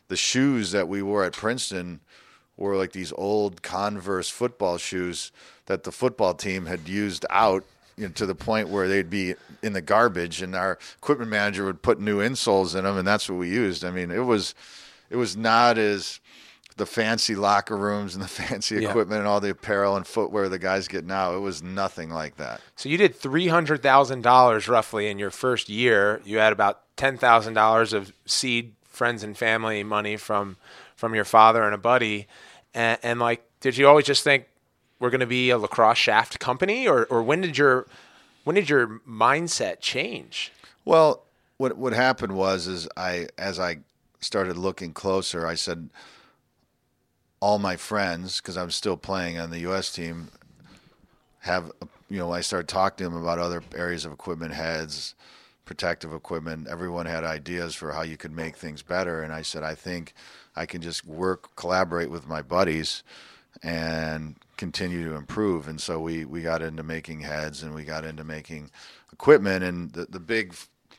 [0.09, 2.00] the shoes that we wore at Princeton
[2.57, 5.33] were like these old Converse football shoes
[5.66, 7.64] that the football team had used out
[7.96, 11.64] you know, to the point where they'd be in the garbage, and our equipment manager
[11.64, 13.85] would put new insoles in them, and that's what we used.
[13.85, 14.55] I mean, it was
[15.11, 16.20] it was not as
[16.81, 18.88] the fancy locker rooms and the fancy Yeah.
[18.88, 21.37] equipment and all the apparel and footwear the guys get now.
[21.37, 22.61] It was nothing like that.
[22.75, 26.21] So you did three hundred thousand dollars roughly in your first year.
[26.25, 30.57] You had about ten thousand dollars of seed friends and family money from
[30.97, 32.27] from your father and a buddy,
[32.75, 34.47] and, and like, did you always just think
[34.99, 37.87] we're going to be a lacrosse shaft company, or or when did your
[38.45, 40.53] when did your mindset change?
[40.85, 41.23] Well,
[41.59, 43.79] what what happened was is I as I
[44.21, 45.88] started looking closer, I said
[47.40, 49.90] all my friends because I'm still playing on the U.S.
[49.90, 50.29] team
[51.40, 51.72] have
[52.11, 55.14] you know I started talking to them about other areas of equipment heads,
[55.64, 56.68] protective equipment.
[56.68, 60.12] Everyone had ideas for how you could make things better, and I said I think
[60.55, 63.03] I can just work collaborate with my buddies
[63.62, 65.66] and continue to improve.
[65.66, 68.70] And so we we got into making heads and we got into making
[69.12, 69.64] equipment.
[69.64, 70.55] And the the big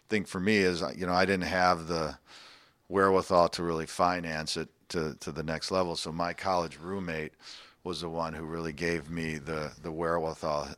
[0.09, 2.17] thing for me is you know I didn't have the
[2.89, 5.95] wherewithal to really finance it to, to the next level.
[5.95, 7.33] So my college roommate
[7.83, 10.69] was the one who really gave me the, the wherewithal.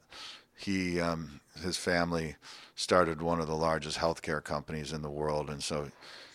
[0.58, 2.36] He, um, his family
[2.76, 5.50] started one of the largest healthcare companies in the world.
[5.50, 5.90] And so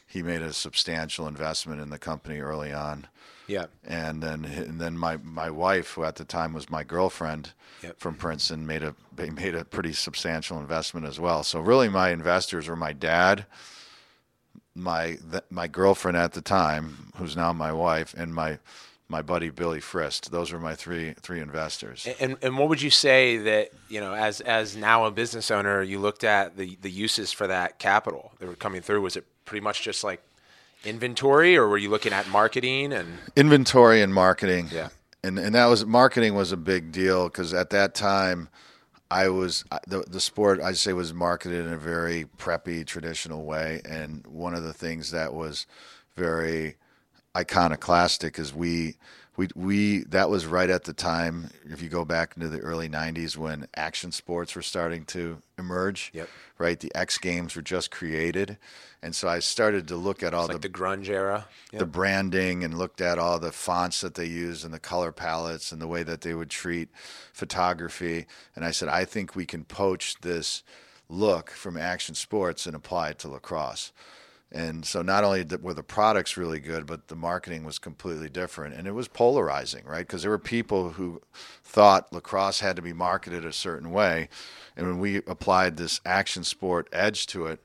[0.07, 3.07] he made a substantial investment in the company early on.
[3.47, 7.53] Yeah, And then, and then my, my wife, who at the time was my girlfriend
[7.83, 7.99] Yep.
[7.99, 11.45] from Princeton, made a made a pretty substantial investment as well.
[11.45, 13.47] So really, my investors were my dad,
[14.79, 18.59] my th- my girlfriend at the time, who's now my wife, and my
[19.09, 20.31] my buddy Billy Frist.
[20.31, 22.07] Those were my three three investors.
[22.21, 25.83] and and what would you say that you know as as now a business owner
[25.83, 29.01] you looked at the the uses for that capital that were coming through?
[29.01, 30.23] Was it pretty much just like
[30.85, 34.69] inventory, or were you looking at marketing and Inventory and marketing.
[34.73, 34.89] Yeah.
[35.25, 38.49] and and that was marketing was a big deal because at that time.
[39.11, 43.81] I was the the sport I'd say was marketed in a very preppy traditional way,
[43.85, 45.67] and one of the things that was
[46.17, 46.77] very
[47.37, 48.97] iconoclastic is we
[49.39, 52.89] we we that was right at the time if you go back into the early
[52.89, 56.29] 90s when action sports were starting to emerge Yep.
[56.59, 58.59] right the X games were just created
[59.01, 61.47] and so I started to look at all like the the grunge era?
[61.73, 65.71] the branding and looked at all the fonts that they used and the color palettes
[65.73, 66.89] and the way that they would treat
[67.33, 68.27] photography.
[68.57, 70.65] And I said, I think we can poach this
[71.09, 73.93] look from action sports and apply it to lacrosse.
[74.51, 78.75] And so not only were the products really good, but the marketing was completely different.
[78.75, 80.07] And it was polarizing, right?
[80.07, 81.21] Because there were people who
[81.63, 84.31] thought lacrosse had to be marketed a certain way.
[84.75, 87.61] And when we applied this action sport edge to it,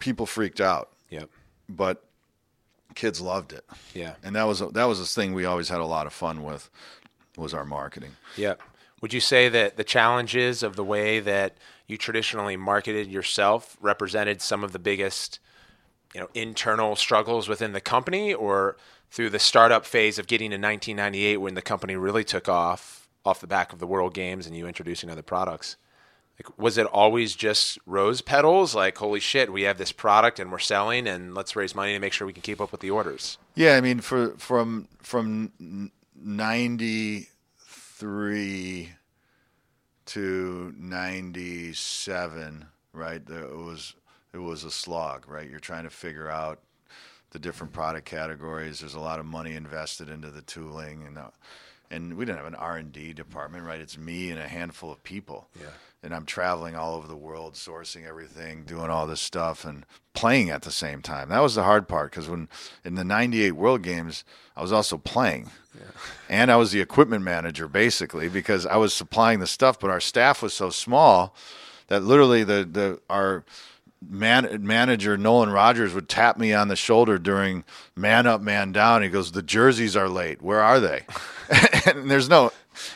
[0.00, 0.90] people freaked out.
[1.10, 1.30] Yep.
[1.68, 2.04] But
[2.94, 3.64] kids loved it
[3.94, 4.14] Yeah.
[4.24, 6.68] and that was that was a thing we always had a lot of fun with
[7.36, 8.60] was our marketing Yep.
[9.00, 14.42] Would you say that the challenges of the way that you traditionally marketed yourself represented
[14.42, 15.38] some of the biggest,
[16.14, 18.76] you know, internal struggles within the company, or
[19.10, 23.40] through the startup phase of getting to 1998 when the company really took off off
[23.40, 25.76] the back of the World Games and you introducing other products?
[26.38, 28.72] Like, was it always just rose petals?
[28.74, 31.98] Like, holy shit, we have this product and we're selling, and let's raise money to
[31.98, 33.38] make sure we can keep up with the orders.
[33.54, 38.88] yeah i mean for from from 93
[40.06, 43.94] to 97 right there it was
[44.32, 46.60] it was a slog right you're trying to figure out
[47.30, 51.30] the different product categories there's a lot of money invested into the tooling and uh,
[51.90, 53.80] and we didn't have an R and D department, right?
[53.80, 55.48] It's me and a handful of people.
[55.58, 55.68] Yeah.
[56.02, 60.48] And I'm traveling all over the world, sourcing everything, doing all this stuff, and playing
[60.48, 61.28] at the same time.
[61.28, 62.48] That was the hard part because when
[62.84, 64.24] in the '98 World Games,
[64.56, 65.86] I was also playing, yeah.
[66.28, 70.00] and I was the equipment manager basically because I was supplying the stuff, but our
[70.00, 71.34] staff was so small
[71.88, 73.44] that literally the the our
[74.06, 77.64] man, manager Nolan Rogers would tap me on the shoulder during
[77.96, 79.02] man up, man down.
[79.02, 80.42] He goes, "The jerseys are late.
[80.42, 81.04] Where are they?"
[81.86, 82.52] and there's no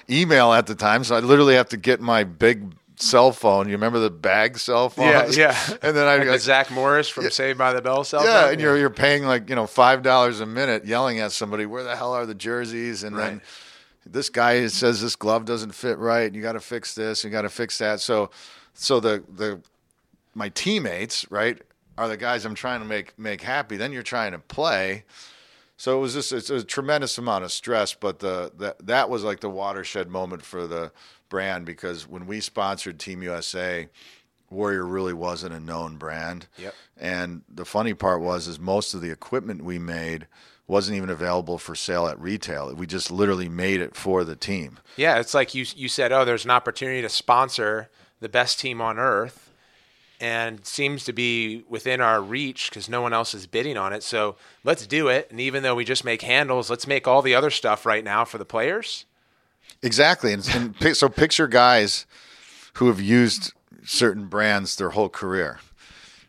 [0.09, 3.67] email at the time, so I literally have to get my big cell phone.
[3.67, 5.07] You remember the bag cell phone?
[5.09, 5.59] Yeah, yeah.
[5.83, 8.29] And then I Like like, Zach Morris from Saved by the Bell cell phone?
[8.29, 8.53] yeah, phone?
[8.53, 11.83] and you're you're paying like you know five dollars a minute, yelling at somebody, "Where
[11.83, 13.41] the hell are the jerseys?" And then
[14.07, 16.33] this guy says this glove doesn't fit right.
[16.33, 17.25] You got to fix this.
[17.25, 18.01] You got to fix that.
[18.01, 18.31] So,
[18.75, 19.61] so the the
[20.35, 21.61] my teammates, right,
[21.99, 23.77] are the guys I'm trying to make make happy.
[23.77, 25.05] Then you're trying to play.
[25.77, 29.25] So it was just it's a tremendous amount of stress, but the that that was
[29.25, 30.93] like the watershed moment for the
[31.29, 33.89] brand because when we sponsored Team USA,
[34.51, 36.47] Warrior really wasn't a known brand.
[36.59, 36.75] Yep.
[36.97, 40.27] And the funny part was is most of the equipment we made
[40.69, 42.73] wasn't even available for sale at retail.
[42.75, 44.79] We just literally made it for the team.
[44.97, 47.91] Yeah, it's like you you said, oh, there's an opportunity to sponsor
[48.21, 49.51] the best team on earth,
[50.23, 54.05] and seems to be within our reach because no one else is bidding on it.
[54.05, 55.27] So let's do it.
[55.33, 58.25] And even though we just make handles, let's make all the other stuff right now
[58.25, 59.05] for the players.
[59.83, 60.33] Exactly.
[60.33, 62.07] And, and so picture guys
[62.75, 63.53] who have used
[63.85, 65.59] certain brands their whole career,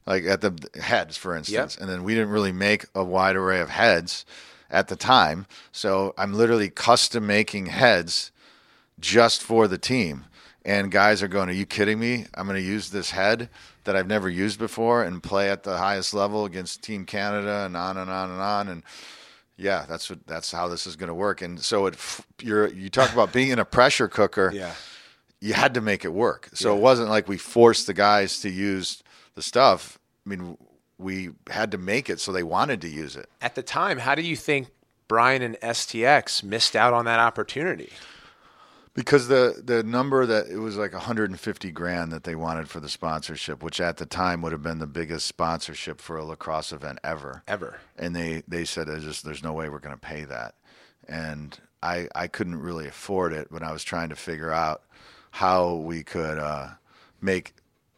[0.08, 1.76] like at the heads, for instance.
[1.76, 1.82] Yep.
[1.82, 4.26] And then we didn't really make a wide array of heads
[4.72, 5.46] at the time.
[5.72, 8.32] So I'm literally custom making heads
[9.00, 10.26] just for the team.
[10.66, 12.26] And guys are going, Are you kidding me?
[12.34, 13.50] I'm going to use this head
[13.84, 17.76] that I've never used before and play at the highest level against Team Canada and
[17.76, 18.68] on and on and on.
[18.70, 18.84] And
[19.58, 21.42] yeah, that's what that's how this is going to work.
[21.42, 21.98] And so it
[22.42, 24.52] you're you talk about being in a pressure cooker.
[24.54, 24.74] Yeah,
[25.42, 26.50] you had to make it work.
[26.54, 26.78] So Yeah.
[26.78, 29.04] it wasn't like we forced the guys to use
[29.36, 30.00] the stuff.
[30.26, 30.58] I mean,
[30.98, 33.28] we had to make it so they wanted to use it.
[33.42, 34.70] At the time, how do you think
[35.10, 37.92] Brine and STX missed out on that opportunity?
[38.96, 42.90] Because the the number that it was like 150 grand that they wanted for the
[42.90, 47.00] sponsorship, which at the time would have been the biggest sponsorship for a lacrosse event
[47.04, 47.42] ever.
[47.48, 47.80] Ever.
[47.98, 50.56] and they they said there's just there's no way we're going to pay that.
[51.08, 54.84] And i i couldn't really afford it when i was trying to figure out
[55.32, 56.70] how we could uh
[57.20, 57.56] make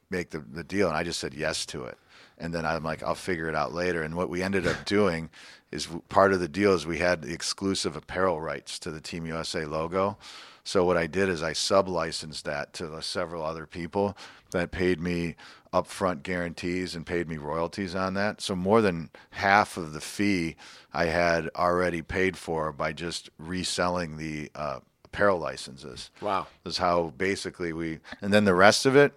[0.09, 0.87] make the, the deal.
[0.87, 1.97] And i just said yes to it.
[2.37, 4.01] And then i'm like i'll figure it out later.
[4.01, 5.29] And what we ended up doing
[5.71, 9.25] is part of the deal is we had the exclusive apparel rights to the team
[9.25, 10.17] usa logo
[10.65, 14.17] so what i did is i sub licensed that to the several other people
[14.51, 15.35] that paid me
[15.75, 18.39] upfront guarantees and paid me royalties on that.
[18.39, 20.55] So more than half of the fee
[20.93, 26.11] I had already paid for by just reselling the uh, apparel licenses.
[26.21, 26.47] Wow.
[26.65, 29.13] Is how basically we, and then the rest of it,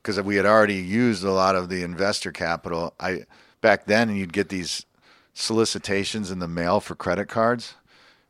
[0.00, 2.94] because we had already used a lot of the investor capital.
[3.00, 3.24] I
[3.60, 4.86] back then you'd get these
[5.32, 7.74] solicitations in the mail for credit cards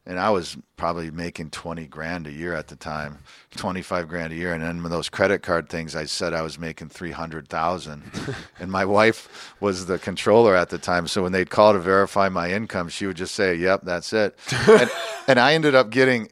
[0.06, 3.18] and I was probably making 20 grand a year at the time,
[3.56, 4.52] 25 grand a year.
[4.52, 8.02] And then with those credit card things, I said I was making 300,000.
[8.60, 11.08] and my wife was the controller at the time.
[11.08, 14.38] So when they'd call to verify my income, she would just say, yep, that's it.
[14.68, 14.90] and,
[15.26, 16.28] and I ended up getting,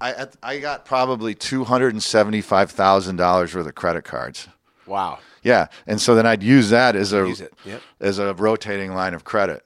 [0.00, 4.48] I, I got probably $275,000 worth of credit cards.
[4.86, 5.20] Wow.
[5.44, 5.68] Yeah.
[5.86, 7.54] And so then I'd use that as a, Use it.
[7.64, 7.82] Yep.
[8.00, 9.64] as a rotating line of credit.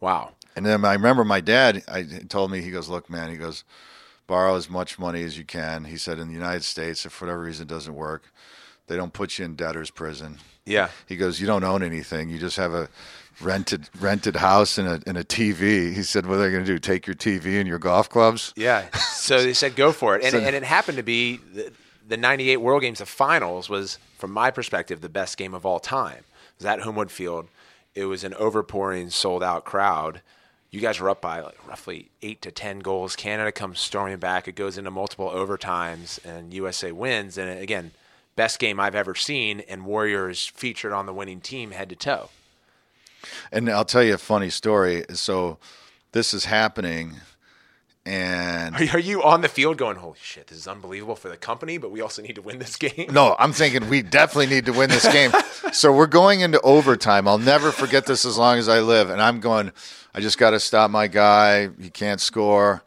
[0.00, 0.30] Wow.
[0.56, 1.82] And then I remember my dad.
[1.88, 3.64] I told me he goes, "Look, man," he goes,
[4.26, 7.26] "Borrow as much money as you can." He said, "In the United States, if for
[7.26, 8.32] whatever reason it doesn't work,
[8.86, 10.88] they don't put you in debtor's prison." Yeah.
[11.06, 12.30] He goes, "You don't own anything.
[12.30, 12.88] You just have a
[13.40, 16.72] rented rented house and a and a TV." He said, "What are they going to
[16.72, 16.78] do?
[16.78, 18.84] Take your TV and your golf clubs?" Yeah.
[18.98, 20.22] So they said go for it.
[20.22, 21.72] And, So- and it happened to be the,
[22.06, 25.80] the 98 World Games, the finals was, from my perspective, the best game of all
[25.80, 26.18] time.
[26.18, 27.48] It was at Homewood Field.
[27.94, 30.20] It was an overpouring, sold out crowd.
[30.74, 33.14] You guys were up by like roughly eight to 10 goals.
[33.14, 34.48] Canada comes storming back.
[34.48, 37.38] It goes into multiple overtimes, and USA wins.
[37.38, 37.92] And again,
[38.34, 39.60] best game I've ever seen.
[39.68, 42.30] And Warriors featured on the winning team head to toe.
[43.52, 45.04] And I'll tell you a funny story.
[45.10, 45.58] So
[46.10, 47.18] this is happening,
[48.06, 51.38] and Are, are you on the field going, holy shit, this is unbelievable for the
[51.38, 53.06] company, but we also need to win this game?
[53.10, 55.32] No, I'm thinking we definitely need to win this game.
[55.72, 57.26] so we're going into overtime.
[57.26, 59.08] I'll never forget this as long as I live.
[59.08, 59.72] And I'm going,
[60.14, 61.70] I just got to stop my guy.
[61.80, 62.82] He can't score.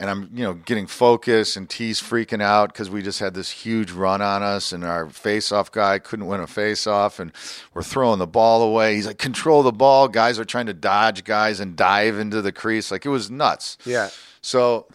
[0.00, 3.50] And I'm, you know, getting focused and T's freaking out because we just had this
[3.50, 7.32] huge run on us and our face-off guy couldn't win a face-off and
[7.74, 8.94] we're throwing the ball away.
[8.94, 10.08] He's like, control the ball.
[10.08, 12.90] Guys are trying to dodge guys and dive into the crease.
[12.90, 13.76] Like it was nuts.
[13.84, 14.08] Yeah.
[14.42, 14.86] So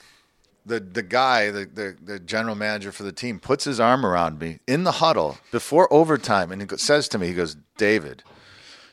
[0.65, 4.39] the the guy, the, the the general manager for the team, puts his arm around
[4.39, 8.23] me in the huddle before overtime, and he says to me, he goes, "David,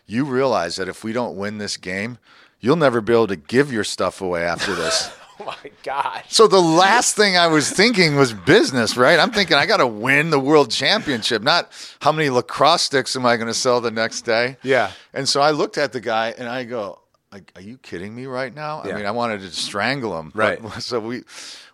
[0.06, 2.18] you realize that if we don't win this game,
[2.60, 6.26] you'll never be able to give your stuff away after this." Oh my gosh.
[6.28, 9.18] So the last thing I was thinking was business, right?
[9.18, 13.26] I'm thinking I got to win the world championship, not how many lacrosse sticks am
[13.26, 14.56] I going to sell the next day.
[14.62, 14.92] Yeah.
[15.12, 17.00] And so I looked at the guy and I go,
[17.32, 18.92] like, "Are you kidding me right now?" Yeah.
[18.92, 20.30] I mean, I wanted to strangle him.
[20.34, 20.62] Right.
[20.62, 21.22] But- so we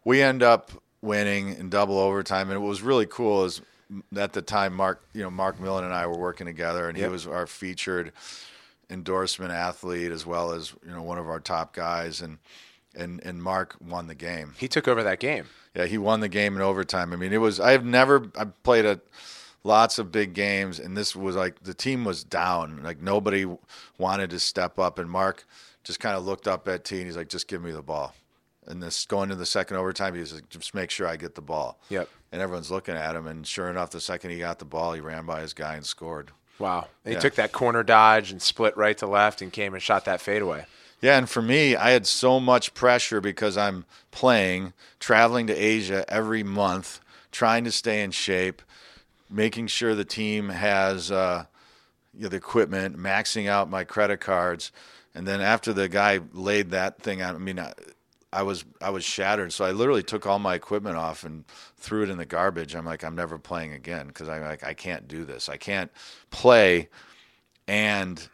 [0.04, 0.70] we end up
[1.02, 3.60] winning in double overtime, and what was really cool is
[4.16, 7.06] at the time Mark, you know, Mark Millon and I were working together, and Yep.
[7.06, 8.12] he was our featured
[8.90, 12.38] endorsement athlete as well as you know one of our top guys, and
[12.94, 14.54] and and Mark won the game.
[14.58, 15.46] He took over that game.
[15.74, 17.12] Yeah, he won the game in overtime.
[17.12, 19.00] I mean, it was I've never I played a
[19.64, 22.82] lots of big games, and this was like the team was down.
[22.82, 23.46] Like nobody
[23.98, 25.44] wanted to step up, and Mark
[25.84, 28.14] just kind of looked up at T and he's like, "Just give me the ball."
[28.66, 31.34] And this going to the second overtime, he was like, "Just make sure I get
[31.34, 32.08] the ball." Yep.
[32.32, 35.00] And everyone's looking at him, and sure enough, the second he got the ball, he
[35.00, 36.30] ran by his guy and scored.
[36.58, 36.88] Wow.
[37.04, 37.20] And he Yeah.
[37.20, 40.66] took that corner dodge and split right to left and came and shot that fadeaway.
[41.00, 46.04] Yeah, and for me, I had so much pressure because I'm playing, traveling to Asia
[46.08, 47.00] every month,
[47.30, 48.60] trying to stay in shape,
[49.30, 51.44] making sure the team has uh,
[52.14, 54.72] you know, the equipment, maxing out my credit cards,
[55.14, 57.72] and then after the guy laid that thing out, I mean, I,
[58.32, 59.52] I was I was shattered.
[59.52, 61.44] So I literally took all my equipment off and
[61.76, 62.74] threw it in the garbage.
[62.74, 65.48] I'm like, I'm never playing again because I'm like, I can't do this.
[65.48, 65.90] I can't
[66.30, 66.88] play
[67.66, 68.28] and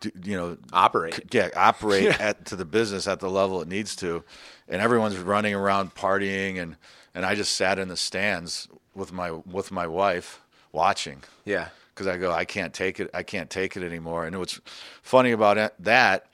[0.00, 1.34] do, you know Operate.
[1.34, 4.24] yeah, operate at to the business at the level it needs to,
[4.68, 6.76] and everyone's running around partying, and
[7.14, 10.40] and I just sat in the stands with my with my wife
[10.72, 11.68] watching Yeah.
[11.94, 14.26] because I go I can't take it I can't take it anymore.
[14.26, 14.60] And what's
[15.02, 16.26] funny about it, that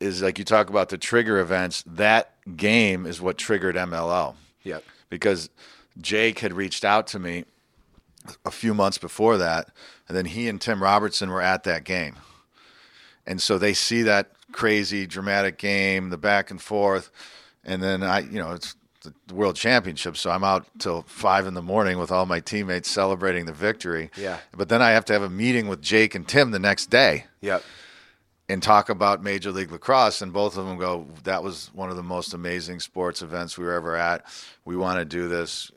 [0.00, 1.82] is like you talk about the trigger events.
[1.86, 4.84] That game is what triggered MLL Yep.
[5.08, 5.50] because
[6.00, 7.44] Jake had reached out to me
[8.44, 9.68] a few months before that,
[10.08, 12.16] and then he and Tim Robertson were at that game,
[13.26, 17.10] and so they see that crazy dramatic game, the back and forth,
[17.64, 18.74] and then I, you know, it's
[19.04, 22.90] the World Championship, so I'm out till five in the morning with all my teammates
[22.90, 24.10] celebrating the victory.
[24.16, 24.38] Yeah.
[24.56, 27.26] but then I have to have a meeting with Jake and Tim the next day
[27.40, 27.62] Yep.
[28.48, 31.96] and talk about Major League Lacrosse, and both of them go, "That was one of
[31.96, 34.24] the most amazing sports events we were ever at.
[34.64, 35.70] We want to do this.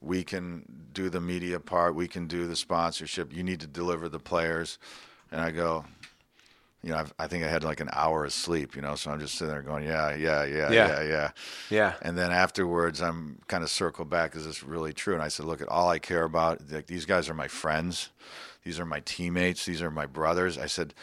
[0.00, 1.94] We can do the media part.
[1.94, 3.32] We can do the sponsorship.
[3.32, 4.78] You need to deliver the players."
[5.32, 5.84] And I go,
[6.86, 9.10] you know, I've, I think I had like an hour of sleep, you know, so
[9.10, 10.86] I'm just sitting there going, "Yeah, yeah, yeah, Yeah.
[10.88, 11.30] yeah, yeah."
[11.68, 11.94] Yeah.
[12.00, 14.36] And then afterwards, I'm kind of circled back.
[14.36, 15.14] Is this really true?
[15.14, 18.10] And I said, look, at all I care about, like these guys are my friends,
[18.62, 20.58] these are my teammates, these are my brothers.
[20.58, 20.94] I said,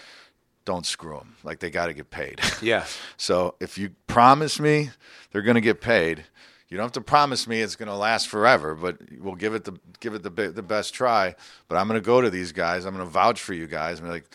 [0.63, 1.36] don't screw them.
[1.43, 2.39] Like they got to get paid.
[2.61, 2.86] Yeah.
[3.17, 4.89] so if you promise me
[5.31, 6.23] they're going to get paid,
[6.69, 9.65] you don't have to promise me it's going to last forever, but we'll give it
[9.65, 11.36] the give it the the best try.
[11.67, 12.86] But I'm going to go to these guys.
[12.86, 13.99] I'm going to vouch for you guys.
[13.99, 14.25] I'm like,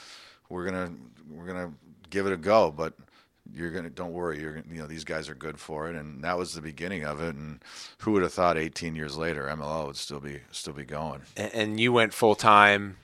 [0.51, 0.93] we're gonna
[1.31, 1.73] we're gonna
[2.11, 2.95] give it a go, but
[3.53, 4.41] you're gonna don't worry.
[4.41, 7.05] You're gonna, you know these guys are good for it, and that was the beginning
[7.05, 7.35] of it.
[7.35, 7.61] And
[7.99, 11.23] who would have thought 18 years later MLL would still be still be going?
[11.37, 12.97] and, and you went full time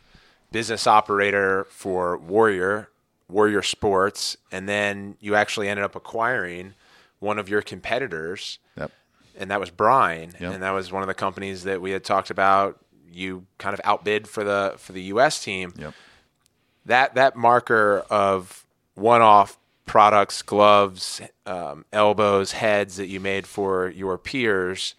[0.53, 2.89] business operator for Warrior,
[3.29, 6.75] Warrior Sports, and then you actually ended up acquiring
[7.21, 8.93] one of your competitors, Yep.
[9.39, 10.53] and that was Brine, Yep.
[10.55, 12.79] and that was one of the companies that we had talked about.
[13.11, 15.43] You kind of outbid for the for the U.S.
[15.43, 15.73] team.
[15.79, 15.95] Yep.
[16.87, 24.19] That that marker of one-off products, gloves, um, elbows, heads that you made for your
[24.19, 24.95] peers.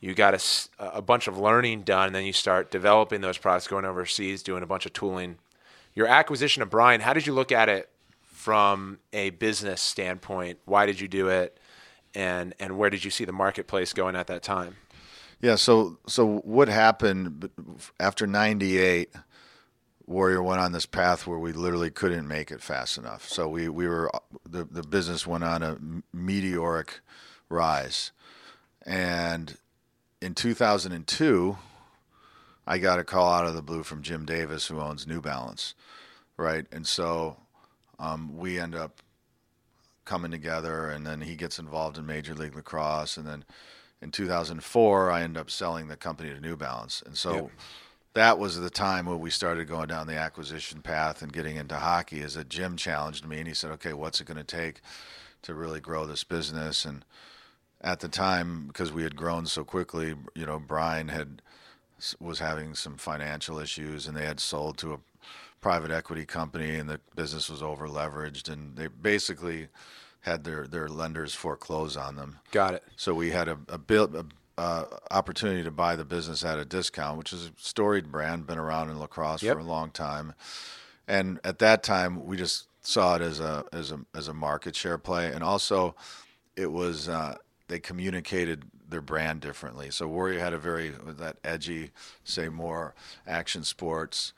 [0.00, 3.84] You got a bunch of learning done, and then you start developing those products, going
[3.84, 5.38] overseas, doing a bunch of tooling.
[5.94, 7.90] Your acquisition of Brine, how did you look at it
[8.22, 10.60] from a business standpoint?
[10.64, 11.58] Why did you do it,
[12.14, 14.76] and and where did you see the marketplace going at that time?
[15.40, 15.56] Yeah.
[15.56, 17.50] So so what happened
[17.98, 19.10] after '98?
[20.08, 23.28] Warrior went on this path where we literally couldn't make it fast enough.
[23.28, 24.10] So we we were
[24.48, 25.78] the the business went on a
[26.16, 27.00] meteoric
[27.50, 28.12] rise,
[28.86, 29.56] and
[30.22, 31.58] in 2002,
[32.66, 35.74] I got a call out of the blue from Jim Davis, who owns New Balance,
[36.38, 36.66] right?
[36.72, 37.36] And so
[37.98, 39.02] um, we end up
[40.06, 43.44] coming together, and then he gets involved in Major League Lacrosse, and then
[44.00, 47.34] in 2004, I end up selling the company to New Balance, and so.
[47.34, 47.50] Yep.
[48.18, 51.76] That was the time when we started going down the acquisition path and getting into
[51.76, 52.18] hockey.
[52.18, 54.80] Is that Jim challenged me and he said, "Okay, what's it going to take
[55.42, 57.04] to really grow this business?" And
[57.80, 61.42] at the time, because we had grown so quickly, you know, Brine had
[62.18, 64.98] was having some financial issues, and they had sold to a
[65.60, 69.68] private equity company, and the business was over leveraged, and they basically
[70.22, 72.40] had their their lenders foreclose on them.
[72.50, 72.82] Got it.
[72.96, 74.10] So we had a, a bill.
[74.16, 74.24] A,
[74.58, 78.58] uh, opportunity to buy the business at a discount, which is a storied brand, been
[78.58, 79.54] around in lacrosse Yep.
[79.54, 80.34] for a long time,
[81.06, 84.74] and at that time we just saw it as a as a as a market
[84.76, 85.94] share play, and also
[86.56, 87.36] it was uh,
[87.68, 89.90] they communicated their brand differently.
[89.90, 91.90] So Warrior had a very that edgy,
[92.24, 92.94] say more
[93.26, 94.32] action sports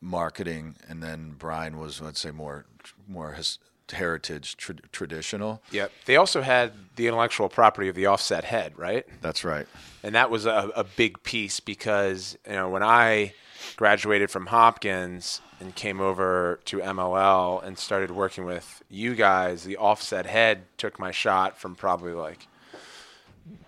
[0.00, 2.66] marketing, and then Brine was let's say more
[3.06, 3.58] more his,
[3.92, 5.62] heritage tra- traditional.
[5.70, 5.92] Yep.
[6.06, 9.06] They also had the intellectual property of the offset head, right?
[9.20, 9.66] That's right.
[10.02, 13.34] and that was a, a big piece because you know when I
[13.76, 19.76] graduated from Hopkins and came over to MLL and started working with you guys, the
[19.76, 22.46] offset head took my shot from probably like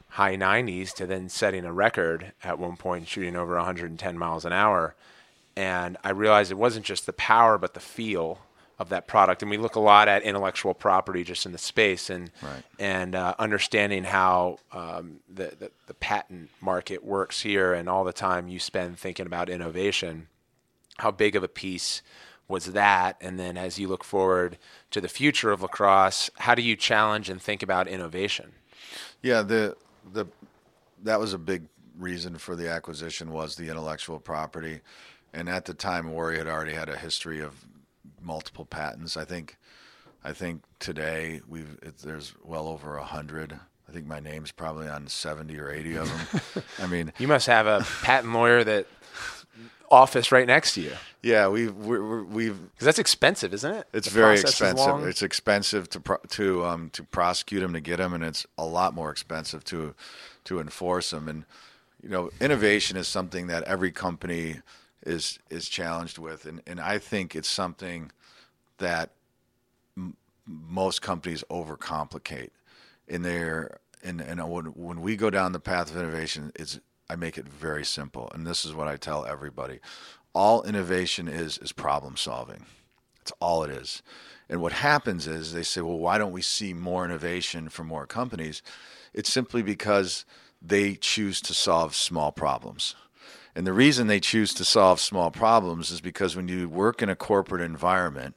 [0.09, 4.53] high 90s to then setting a record at one point shooting over 110 miles an
[4.53, 4.95] hour
[5.55, 8.39] and I realized it wasn't just the power but the feel
[8.79, 9.43] of that product.
[9.43, 12.62] And we look a lot at intellectual property just in the space and Right.
[12.79, 18.12] and uh, understanding how um, the, the the patent market works here and all the
[18.12, 20.29] time you spend thinking about innovation
[20.99, 22.01] how big of a piece
[22.49, 23.16] was that?
[23.20, 24.57] And then as you look forward
[24.91, 28.53] to the future of lacrosse how do you challenge and think about innovation?
[29.22, 29.77] Yeah, the
[30.12, 30.27] the
[31.03, 31.64] that was a big
[31.99, 34.81] reason for the acquisition was the intellectual property,
[35.33, 37.64] and at the time, Warrior had already had a history of
[38.27, 39.16] multiple patents.
[39.16, 39.57] I think,
[40.24, 43.59] I think today we've it, there's well over a hundred.
[43.89, 46.64] I think my name's probably on seventy or eighty of them.
[46.83, 48.87] I mean, you must have a patent lawyer that
[49.91, 50.93] office right next to you
[51.27, 55.05] yeah, we've we're, we've because that's expensive isn't it It's The very expensive.
[55.05, 58.64] It's expensive to pro- to um to prosecute them to get them, and it's a
[58.64, 59.95] lot more expensive to
[60.45, 61.29] to enforce them.
[61.29, 61.45] And
[62.01, 64.61] you know, innovation is something that every company
[65.07, 68.11] is is challenged with, and and I think it's something
[68.79, 69.13] that
[69.97, 72.51] m- most companies overcomplicate
[73.09, 76.79] in their and and when when we go down the path of innovation, it's
[77.09, 79.81] I make it very simple, and this is what I tell everybody:
[80.35, 82.67] all innovation is is problem solving.
[83.19, 84.03] That's all it is.
[84.49, 88.07] And what happens is they say, well, why don't we see more innovation from more
[88.07, 88.63] companies?
[89.13, 90.25] It's simply because
[90.63, 92.95] they choose to solve small problems.
[93.57, 97.09] And the reason they choose to solve small problems is because when you work in
[97.09, 98.37] a corporate environment,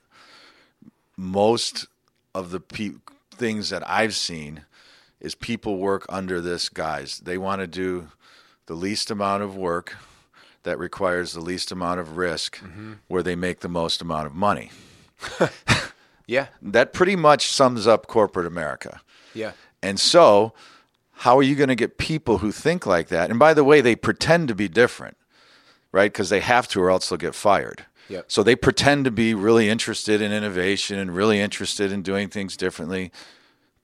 [1.18, 1.88] most
[2.34, 2.94] of the pe-
[3.30, 4.62] things that I've seen
[5.20, 7.20] is people work under this guise.
[7.20, 8.08] They want to do
[8.68, 9.98] the least amount of work
[10.64, 12.94] that requires the least amount of risk mm-hmm.
[13.10, 14.72] where they make the most amount of money.
[16.28, 19.02] yeah That pretty much sums up corporate America.
[19.34, 19.52] yeah
[19.84, 20.54] And so,
[21.20, 23.30] how are you going to get people who think like that?
[23.30, 25.18] And by the way, they pretend to be different,
[25.92, 26.12] right?
[26.12, 27.86] Because they have to, or else they'll get fired.
[28.08, 28.32] Yep.
[28.32, 32.56] So they pretend to be really interested in innovation and really interested in doing things
[32.56, 33.12] differently,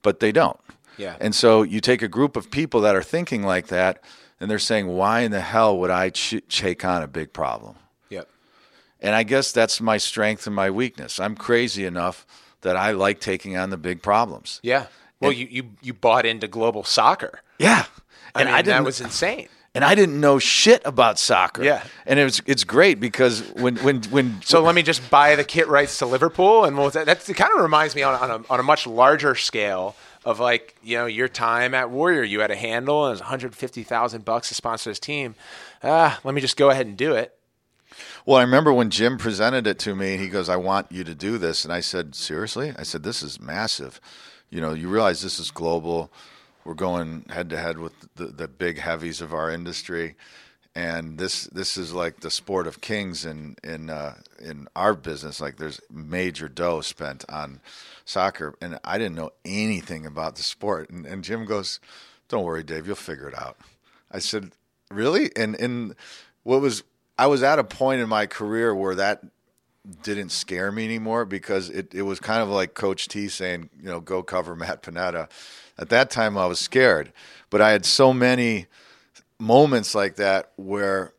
[0.00, 0.58] but they don't.
[0.96, 1.16] Yeah.
[1.20, 4.02] And so you take a group of people that are thinking like that,
[4.40, 7.76] and they're saying, "Why in the hell would I ch- take on a big problem?"
[8.08, 8.28] yep
[8.98, 11.20] And I guess that's my strength and my weakness.
[11.20, 12.26] I'm crazy enough
[12.62, 14.58] that I like taking on the big problems.
[14.62, 14.86] yeah
[15.20, 17.84] well you, you you bought into global soccer Yeah.
[18.34, 21.62] I And mean, I didn't that was insane and I didn't know shit about soccer.
[21.62, 21.84] Yeah.
[22.06, 25.44] And it was it's great because when when when So let me just buy the
[25.44, 28.30] kit rights to Liverpool, and we'll, that that's, it kind of reminds me on, on,
[28.30, 29.94] a, on a much larger scale
[30.24, 32.22] of like you know your time at Warrior.
[32.22, 35.34] You had a handle and it was 150,000 bucks to sponsor this team.
[35.84, 37.34] Ah, let me just go ahead and do it.
[38.24, 41.14] Well, I remember when Jim presented it to me, he goes, "I want you to
[41.14, 44.00] do this," and I said, "Seriously?" I said, "This is massive.
[44.50, 46.10] You know, you realize this is global.
[46.64, 50.16] We're going head to head with the, the big heavies of our industry,
[50.74, 55.40] and this this is like the sport of kings in in uh, in our business.
[55.40, 57.60] Like, there's major dough spent on
[58.04, 60.90] soccer, and I didn't know anything about the sport.
[60.90, 61.80] And, and Jim goes,
[62.28, 62.86] "Don't worry, Dave.
[62.86, 63.56] You'll figure it out."
[64.10, 64.52] I said,
[64.90, 65.94] "Really?" And and
[66.42, 66.82] what was
[67.18, 69.22] I was at a point in my career where that
[70.02, 73.88] didn't scare me anymore because it, it was kind of like Coach T saying, you
[73.88, 75.28] know, go cover Matt Panetta.
[75.78, 77.12] At that time, I was scared,
[77.50, 78.66] but I had so many
[79.38, 81.12] moments like that where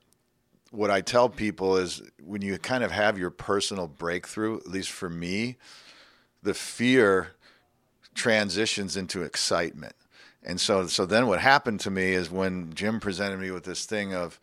[0.72, 4.90] what I tell people is when you kind of have your personal breakthrough, at least
[4.90, 5.58] for me,
[6.44, 7.36] the fear
[8.16, 9.96] transitions into excitement.
[10.44, 13.86] And so, so then what happened to me is when Jim presented me with this
[13.86, 14.40] thing of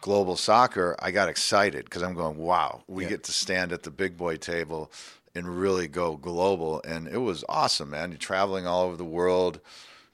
[0.00, 3.10] global soccer, I got excited because I'm going, wow, we Yeah.
[3.10, 4.90] get to stand at the big boy table
[5.34, 6.80] and really go global.
[6.86, 8.10] And it was awesome, man.
[8.10, 9.60] You're traveling all over the world,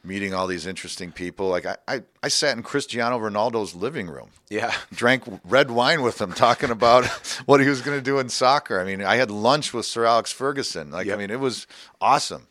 [0.02, 1.48] meeting all these interesting people.
[1.48, 4.74] Like I, I, I sat in Cristiano Ronaldo's living room, Yeah.
[4.92, 7.04] drank red wine with him, talking about
[7.46, 8.80] what he was going to do in soccer.
[8.80, 10.90] I mean, I had lunch with Sir Alex Ferguson.
[10.90, 11.14] Like, Yep.
[11.16, 11.66] I mean, it was
[12.00, 12.48] awesome.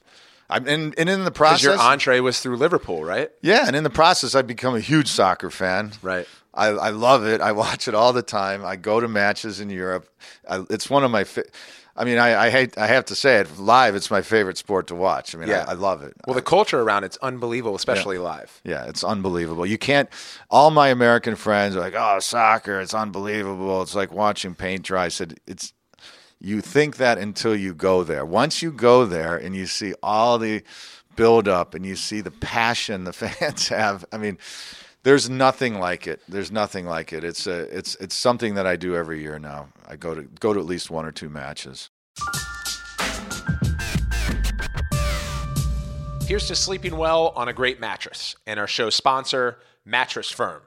[0.49, 3.31] I'm and, and in the process, your entree was through Liverpool, right?
[3.41, 5.93] yeah, and in the process, I've become a huge soccer fan.
[6.01, 6.27] Right.
[6.53, 7.41] I, I love it.
[7.41, 8.63] I watch it all the time.
[8.63, 10.07] I go to matches in Europe.
[10.47, 11.23] I, it's one of my.
[11.23, 11.45] Fa-
[11.95, 12.77] I mean, I, I hate.
[12.77, 13.95] I have to say it live.
[13.95, 15.35] It's my favorite sport to watch.
[15.35, 15.65] I mean, Yeah.
[15.67, 16.13] I, I love it.
[16.25, 18.61] Well, the culture around it's unbelievable, especially live.
[18.63, 19.65] Yeah, it's unbelievable.
[19.65, 20.09] You can't.
[20.49, 23.81] All my American friends are like, "Oh, soccer, it's unbelievable.
[23.81, 25.73] It's like watching paint dry." I said, "It's."
[26.39, 28.25] You think that until you go there.
[28.25, 30.61] Once you go there and you see all the
[31.15, 34.37] build up and you see the passion the fans have, I mean,
[35.03, 36.21] there's nothing like it.
[36.27, 37.23] There's nothing like it.
[37.23, 39.67] It's a, it's, it's something that I do every year now.
[39.85, 41.89] I go to go to at least one or two matches.
[46.25, 50.61] Here's to sleeping well on a great mattress and our show sponsor, Mattress Firm.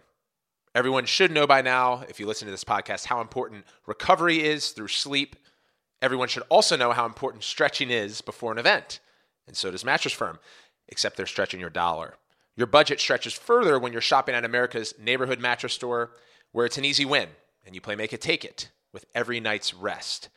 [0.74, 4.72] Everyone should know by now, if you listen to this podcast, how important recovery is
[4.72, 5.34] through sleep.
[6.02, 9.00] Everyone should also know how important stretching is before an event.
[9.46, 10.38] And so does Mattress Firm,
[10.88, 12.16] except they're stretching your dollar.
[12.56, 16.12] Your budget stretches further when you're shopping at America's neighborhood mattress store,
[16.52, 17.28] where it's an easy win
[17.64, 20.28] and you play make it take it with every night's rest.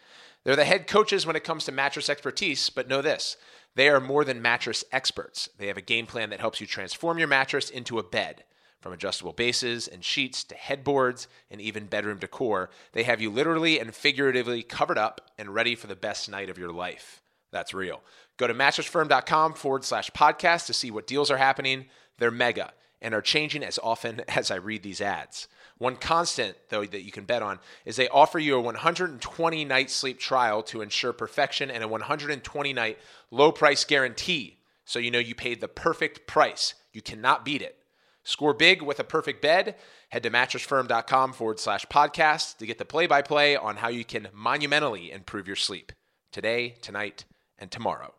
[0.43, 3.37] They're the head coaches when it comes to mattress expertise, but know this
[3.75, 5.49] they are more than mattress experts.
[5.57, 8.43] They have a game plan that helps you transform your mattress into a bed.
[8.81, 13.77] From adjustable bases and sheets to headboards and even bedroom decor, they have you literally
[13.77, 17.21] and figuratively covered up and ready for the best night of your life.
[17.51, 18.01] That's real.
[18.37, 21.87] Go to mattressfirm.com forward slash podcast to see what deals are happening.
[22.19, 25.47] They're mega and are changing as often as I read these ads.
[25.77, 29.89] One constant, though, that you can bet on is they offer you a 120 night
[29.89, 32.97] sleep trial to ensure perfection and a 120 night
[33.31, 34.59] low price guarantee.
[34.83, 36.73] So you know you paid the perfect price.
[36.91, 37.77] You cannot beat it.
[38.23, 39.75] Score big with a perfect bed.
[40.09, 44.03] Head to mattressfirm.com forward slash podcast to get the play by play on how you
[44.03, 45.93] can monumentally improve your sleep
[46.31, 47.25] today, tonight,
[47.57, 48.13] and tomorrow.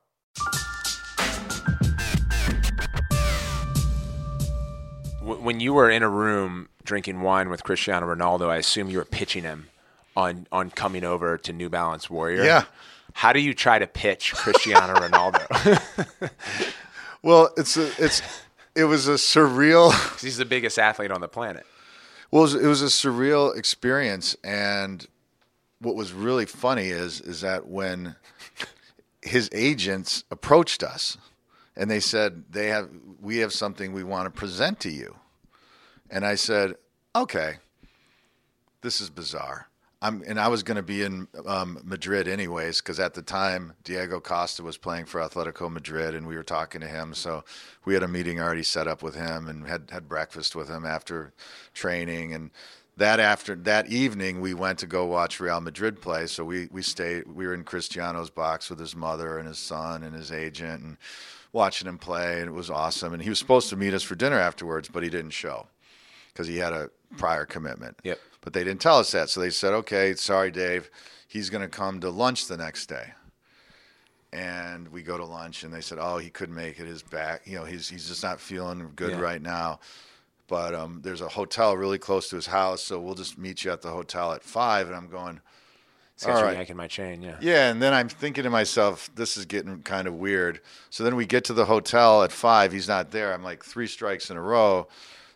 [5.37, 8.99] Wh- When you were in a room drinking wine with Cristiano Ronaldo, I assume you
[8.99, 9.69] were pitching him
[10.17, 12.45] on, on coming over to New Balance Warrior.
[12.45, 12.65] Yeah.
[13.13, 16.31] How do you try to pitch Cristiano Ronaldo?
[17.23, 18.23] Well, it's a, it's
[18.75, 19.93] it was a surreal.
[20.23, 21.67] he's the biggest athlete on the planet.
[22.31, 25.07] Well, it was, it was a surreal experience, and
[25.81, 28.17] what was really funny is is that when
[29.21, 31.19] his agents approached us,
[31.81, 35.17] and they said they have we have something we want to present to you,
[36.11, 36.75] and I said,
[37.17, 37.55] okay,
[38.83, 39.67] this is bizarre.
[40.03, 43.75] I'm, and I was going to be in um, Madrid anyways, because at the time
[43.85, 47.13] Diego Costa was playing for Atletico Madrid, and we were talking to him.
[47.15, 47.45] So
[47.85, 50.85] we had a meeting already set up with him, and had had breakfast with him
[50.85, 51.33] after
[51.73, 52.35] training.
[52.35, 52.51] And
[52.99, 56.27] that after that evening, we went to go watch Real Madrid play.
[56.27, 57.27] So we we stayed.
[57.27, 60.97] We were in Cristiano's box with his mother and his son and his agent, and
[61.53, 63.13] watching him play, and it was awesome.
[63.13, 65.67] And he was supposed to meet us for dinner afterwards, but he didn't show
[66.33, 67.99] because he had a prior commitment.
[68.05, 68.19] Yep.
[68.41, 69.29] But they didn't tell us that.
[69.29, 70.91] So they said, okay, sorry, Dave.
[71.29, 73.13] He's going to come to lunch the next day.
[74.33, 76.87] And we go to lunch, and they said, oh, he couldn't make it.
[76.87, 79.21] His back, you know, he's, he's just not feeling good Yeah.
[79.21, 79.81] right now.
[80.47, 83.73] But um, there's a hotel really close to his house, so we'll just meet you
[83.73, 84.87] at the hotel at five.
[84.87, 85.41] And I'm going,
[86.27, 86.57] All right.
[86.57, 87.37] yanking my chain, yeah.
[87.41, 90.61] yeah, and then I'm thinking to myself, this is getting kind of weird.
[90.91, 92.73] So then we get to the hotel at five.
[92.73, 93.33] He's not there.
[93.33, 94.89] I'm like three strikes in a row.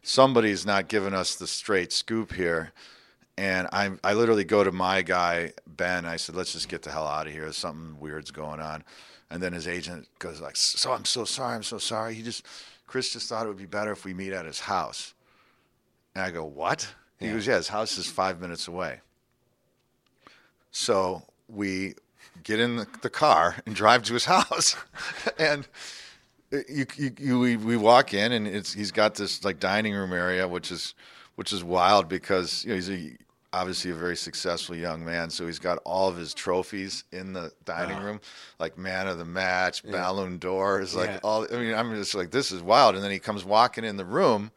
[0.03, 2.73] Somebody's not giving us the straight scoop here.
[3.37, 6.05] And I, I literally go to my guy Ben.
[6.05, 7.51] I said, let's just get the hell out of here.
[7.53, 8.85] Something weird's going on.
[9.31, 11.57] And then his agent goes like, so I'm so sorry.
[11.57, 12.15] I'm so sorry.
[12.15, 12.47] He just
[12.87, 15.15] Chris just thought it would be better if we meet at his house.
[16.15, 16.95] And I go, what?
[17.19, 19.01] He goes, yeah, his house is five minutes away.
[20.75, 21.95] So we
[22.43, 24.75] get in the, car and drive to his house,
[25.39, 25.69] and
[26.51, 30.13] you, you, you we, we walk in and it's he's got this like dining room
[30.13, 30.95] area, which is
[31.37, 33.17] which is wild because you know he's a,
[33.53, 37.53] obviously a very successful young man, so he's got all of his trophies in the
[37.65, 38.05] dining ah.
[38.05, 38.21] room,
[38.59, 41.21] like man of the match, Ballon d'Ors, like Yeah.
[41.23, 41.47] all.
[41.55, 44.05] I mean, I'm just like this is wild, and then he comes walking in the
[44.05, 44.51] room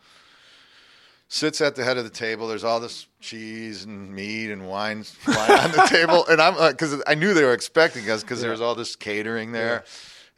[1.27, 2.47] sits at the head of the table.
[2.47, 6.77] There's all this cheese and meat and wine, on the table, and I'm uh, like,
[6.77, 9.83] because I knew they were expecting us because there was all this catering there,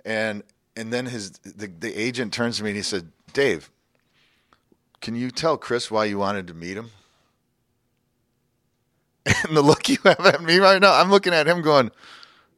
[0.05, 0.43] and
[0.75, 3.69] and then his the, the agent turns to me and he said, "Dave,
[5.01, 6.91] can you tell Chris why you wanted to meet him?"
[9.47, 11.91] And the look you have at me right now, I'm looking at him going,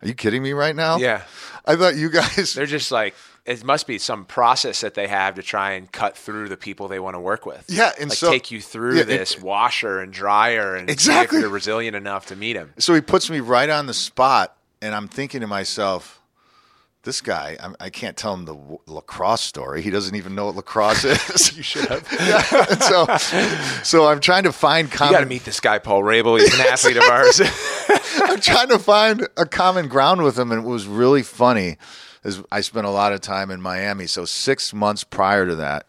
[0.01, 1.23] "Are you kidding me right now?" Yeah.
[1.65, 3.13] I thought you guys They're just like
[3.45, 6.87] it must be some process that they have to try and cut through the people
[6.87, 7.65] they want to work with.
[7.67, 11.39] Yeah, and like so- take you through Yeah, this it- washer and dryer and Exactly.
[11.39, 12.73] you're resilient enough to meet him.
[12.77, 16.19] So he puts me right on the spot, and I'm thinking to myself,
[17.03, 19.81] this guy, I'm, I can't tell him the w- lacrosse story.
[19.81, 21.57] He doesn't even know what lacrosse is.
[21.57, 22.07] you should have.
[22.11, 22.65] yeah.
[22.77, 23.17] so,
[23.81, 25.21] so I'm trying to find You got common.
[25.21, 26.39] to meet this guy, Paul Rabil.
[26.39, 27.41] He's an athlete of ours.
[28.21, 31.77] I'm trying to find a common ground with him, and it was really funny.
[32.24, 34.07] Is I spent a lot of time in Miami.
[34.07, 35.88] So six months prior to that,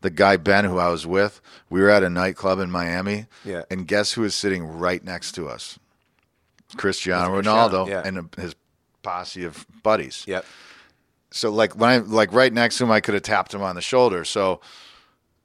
[0.00, 3.26] the guy Ben, who I was with, we were at a nightclub in Miami.
[3.44, 3.62] Yeah.
[3.70, 5.78] And guess who was sitting right next to us?
[6.76, 8.02] Cristiano Ronaldo yeah.
[8.04, 8.54] and his
[9.02, 10.24] posse of buddies.
[10.26, 10.44] yep.
[11.30, 13.74] So like when I like right next to him, I could have tapped him on
[13.74, 14.24] the shoulder.
[14.24, 14.60] So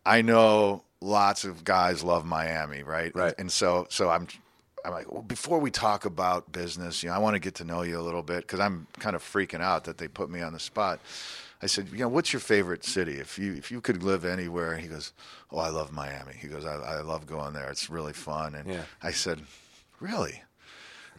[0.05, 3.13] I know lots of guys love Miami, right?
[3.15, 3.33] Right.
[3.37, 4.27] And so so I'm
[4.85, 7.63] I'm like, well, before we talk about business, you know, I want to get to
[7.63, 10.41] know you a little bit because I'm kind of freaking out that they put me
[10.41, 10.99] on the spot.
[11.61, 13.13] I said, you know, what's your favorite city?
[13.13, 15.13] If you if you could live anywhere, he goes,
[15.51, 16.33] oh, I love Miami.
[16.37, 17.69] He goes, I, I love going there.
[17.69, 18.55] It's really fun.
[18.55, 18.83] And Yeah.
[19.01, 19.41] I said,
[20.01, 20.41] really?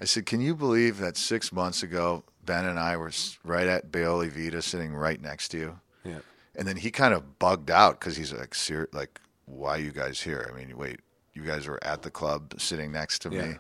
[0.00, 3.12] I said, can you believe that six months ago, Ben and I were
[3.44, 5.80] right at Baoli Vita, sitting right next to you?
[6.04, 6.18] Yeah.
[6.56, 8.54] And then he kind of bugged out because he's like,
[8.92, 10.50] like, why you guys here?
[10.52, 11.00] I mean, wait,
[11.34, 13.42] you guys were at the club sitting next to Yeah.
[13.46, 13.54] me.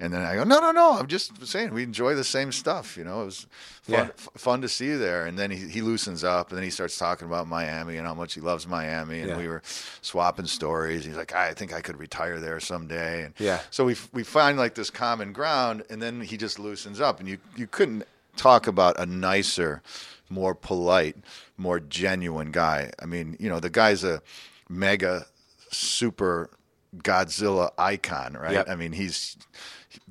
[0.00, 0.92] And then I go, no, no, no.
[0.98, 2.96] I'm just saying we enjoy the same stuff.
[2.96, 3.46] You know, it was
[3.82, 4.02] fun, Yeah.
[4.16, 5.26] f- fun to see you there.
[5.26, 8.14] And then he, he loosens up and then he starts talking about Miami and how
[8.14, 9.20] much he loves Miami.
[9.20, 9.36] And Yeah.
[9.36, 9.60] we were
[10.00, 11.04] swapping stories.
[11.04, 13.24] He's like, I think I could retire there someday.
[13.24, 13.60] And Yeah.
[13.70, 17.20] so we, we find like this common ground and then he just loosens up.
[17.20, 18.04] And you, you couldn't
[18.36, 19.82] talk about a nicer,
[20.30, 21.16] more polite,
[21.58, 22.90] more genuine guy.
[23.02, 24.22] I mean, you know, the guy's a
[24.68, 25.26] mega
[25.70, 26.50] super
[26.96, 28.52] Godzilla icon, right?
[28.52, 28.68] Yep.
[28.68, 29.36] I mean, he's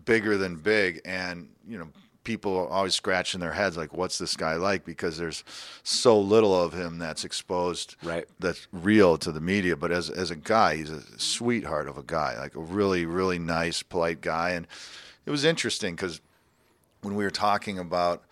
[0.06, 1.90] bigger than big, and you know,
[2.24, 5.44] people are always scratching their heads like, "What's this guy like?" Because there's
[5.84, 8.28] so little of him that's exposed, Right.
[8.40, 9.76] That's real to the media.
[9.76, 13.40] But as as a guy, he's a sweetheart of a guy, like a really really
[13.40, 14.68] nice, polite guy, and
[15.26, 16.22] it was interesting because
[17.02, 18.24] when we were talking about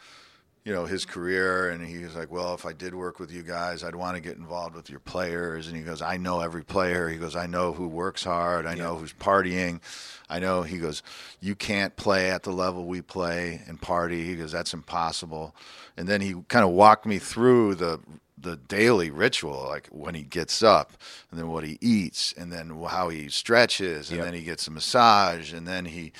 [0.66, 3.43] you know his career and he was like well if i did work with you
[3.43, 5.68] guys i'd want to get involved with your players.
[5.68, 7.07] And he goes i know every player.
[7.07, 8.66] He goes i know who works hard.
[8.66, 9.80] I know who's partying.
[10.28, 11.03] I know he goes
[11.39, 14.26] you can't play at the level we play and party.
[14.26, 15.55] He goes that's impossible.
[15.97, 17.99] And then he kind of walked me through the
[18.38, 20.91] the daily ritual like when he gets up
[21.32, 24.26] and then what he eats and then how he stretches and Yep.
[24.26, 26.11] then he gets a massage and then he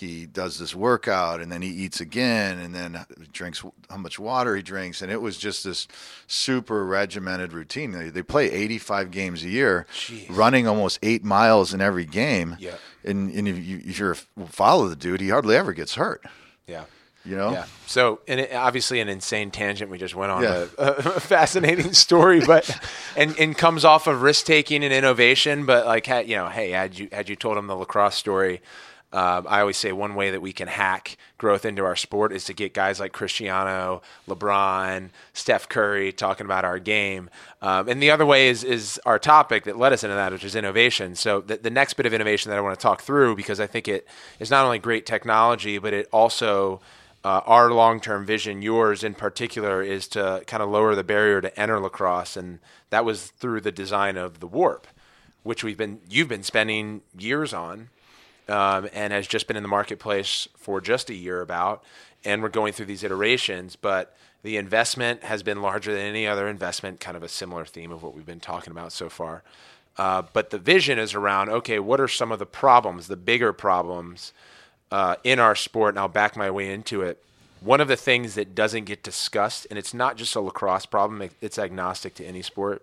[0.00, 4.56] he does this workout and then he eats again and then drinks how much water
[4.56, 5.86] he drinks and it was just this
[6.26, 10.26] super regimented routine they, they play 85 games a year Jeez.
[10.34, 12.74] running almost eight miles in every game Yeah.
[13.04, 16.24] and, and if, you, if you're a follow the dude he hardly ever gets hurt
[16.66, 16.84] Yeah.
[17.24, 17.66] you know Yeah.
[17.86, 20.44] So, and it, obviously, an insane tangent we just went on.
[20.44, 20.66] Yeah.
[20.78, 22.70] A, a fascinating story, but
[23.16, 25.66] and and comes off of risk taking and innovation.
[25.66, 28.62] But like, had, you know, hey, had you had you told him the lacrosse story,
[29.12, 32.44] um, I always say one way that we can hack growth into our sport is
[32.44, 37.28] to get guys like Cristiano, LeBron, Steph Curry talking about our game.
[37.60, 40.44] Um, and the other way is is our topic that led us into that, which
[40.44, 41.16] is innovation.
[41.16, 43.66] So the, the next bit of innovation that I want to talk through because I
[43.66, 44.06] think it
[44.38, 46.80] is not only great technology, but it also
[47.24, 51.60] uh, our long-term vision, yours in particular, is to kind of lower the barrier to
[51.60, 54.86] enter lacrosse, and that was through the design of the warp,
[55.42, 57.88] which we've been you've been spending years on,
[58.50, 61.84] um, and has just been in the marketplace for just a year about,
[62.24, 66.48] and we're going through these iterations, but the investment has been larger than any other
[66.48, 69.42] investment, kind of a similar theme of what we've been talking about so far.
[69.96, 73.52] Uh, but the vision is around okay, what are some of the problems, the bigger
[73.52, 74.32] problems
[74.90, 77.22] uh, in our sport, and I'll back my way into it.
[77.60, 81.28] One of the things that doesn't get discussed, and it's not just a lacrosse problem,
[81.42, 82.82] it's agnostic to any sport,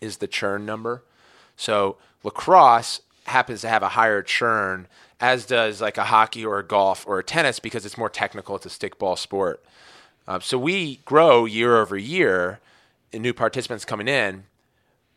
[0.00, 1.04] is the churn number.
[1.56, 4.88] So lacrosse happens to have a higher churn,
[5.20, 8.56] as does like a hockey or a golf or a tennis because it's more technical.
[8.56, 9.64] It's a stickball sport.
[10.26, 12.60] Uh, so we grow year over year
[13.12, 14.44] in new participants coming in,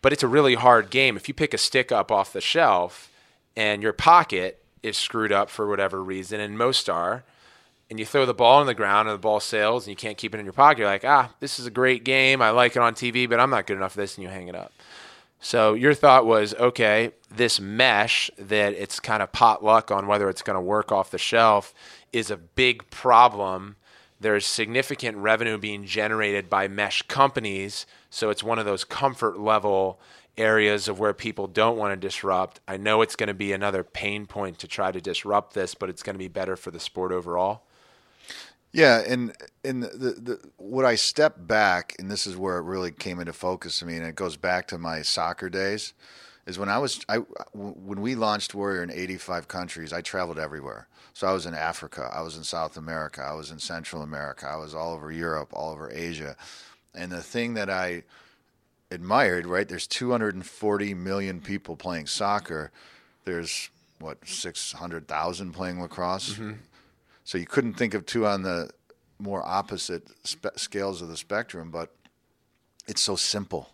[0.02, 1.16] but it's a really hard game.
[1.16, 3.12] If you pick a stick up off the shelf
[3.56, 7.24] and your pocket is screwed up for whatever reason, and most are,
[7.90, 10.18] and you throw the ball on the ground and the ball sails and you can't
[10.18, 12.42] keep it in your pocket, you're like, ah, this is a great game.
[12.42, 14.48] I like it on TV, but I'm not good enough for this, and you hang
[14.48, 14.74] it up.
[15.46, 20.42] So your thought was, okay, this mesh that it's kind of potluck on whether it's
[20.42, 21.72] going to work off the shelf
[22.12, 23.76] is a big problem.
[24.20, 30.00] There's significant revenue being generated by mesh companies, so it's one of those comfort level
[30.36, 32.60] areas of where people don't want to disrupt.
[32.68, 35.92] I know it's going to be another pain point to try to disrupt this, but
[35.92, 37.62] it's going to be better for the sport overall.
[38.76, 39.88] Yeah, and and the,
[40.22, 43.86] the, what I step back, and this is where it really came into focus to
[43.86, 45.94] me, and it goes back to my soccer days,
[46.46, 47.20] is when I was I
[47.54, 50.90] when we launched Warrior in 85 countries, I traveled everywhere.
[51.14, 54.46] So I was in Africa, I was in South America, I was in Central America,
[54.46, 56.36] I was all over Europe, all over Asia,
[56.94, 58.04] and the thing that I
[58.92, 59.70] admired, right?
[59.70, 62.72] There's 240 million people playing soccer.
[63.24, 63.70] There's
[64.00, 66.34] what 600,000 playing lacrosse.
[66.34, 66.52] Mm-hmm.
[67.26, 68.70] So you couldn't think of two on the
[69.20, 71.94] more opposite spe- scales of the spectrum, but
[72.88, 73.72] it's so simple.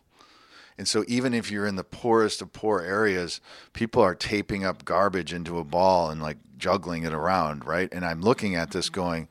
[0.77, 3.41] And so even if you're in the poorest of poor areas,
[3.73, 7.89] people are taping up garbage into a ball and like juggling it around, right?
[7.91, 9.27] And I'm looking at this going,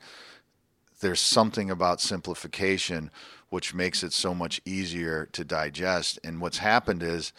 [1.01, 3.09] there's something about simplification
[3.49, 6.19] which makes it so much easier to digest.
[6.23, 7.33] And what's happened is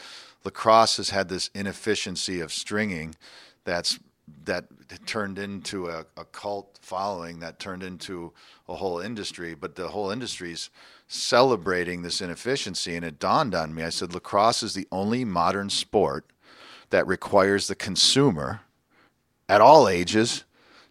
[0.45, 3.14] lacrosse has had this inefficiency of stringing
[3.64, 4.01] that's
[4.45, 4.66] that
[5.07, 8.33] turned into a, a, cult following that turned into
[8.68, 10.70] a whole industry but the whole industry's
[11.09, 15.68] celebrating this inefficiency and it dawned on me i said lacrosse is the only modern
[15.68, 16.25] sport
[16.91, 18.61] that requires the consumer
[19.49, 20.45] at all ages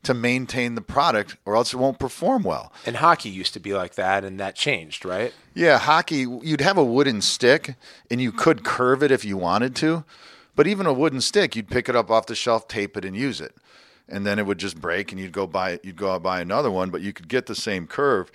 [0.03, 2.71] to maintain the product or else it won't perform well.
[2.85, 5.33] And hockey used to be like that and that changed, right?
[5.53, 7.75] Yeah, hockey you'd have a wooden stick
[8.09, 10.03] and you could curve it if you wanted to,
[10.61, 13.15] but even a wooden stick, you'd pick it up off the shelf, tape it and
[13.15, 13.55] use it.
[14.07, 16.69] And then it would just break and you'd go buy you'd go out buy another
[16.69, 18.31] one, but you could get the same curve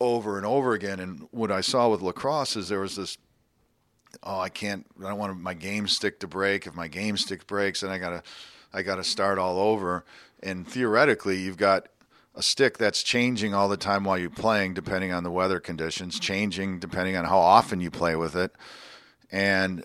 [0.00, 3.18] over and over again and what I saw with lacrosse is there was this
[4.24, 6.66] oh, I can't I don't want my game stick to break.
[6.66, 8.22] If my game stick breaks, then I got to
[8.72, 10.04] I got to start all over
[10.42, 11.86] and theoretically you've got
[12.34, 16.18] a stick that's changing all the time while you're playing depending on the weather conditions
[16.18, 18.50] changing depending on how often you play with it
[19.30, 19.84] and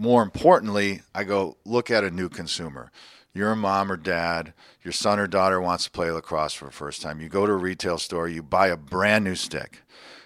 [0.00, 2.90] more importantly i go look at a new consumer.
[3.34, 6.72] You're a mom or dad your son or daughter wants to play lacrosse for the
[6.72, 7.20] first time.
[7.20, 9.82] You go to a retail store you buy a brand new stick.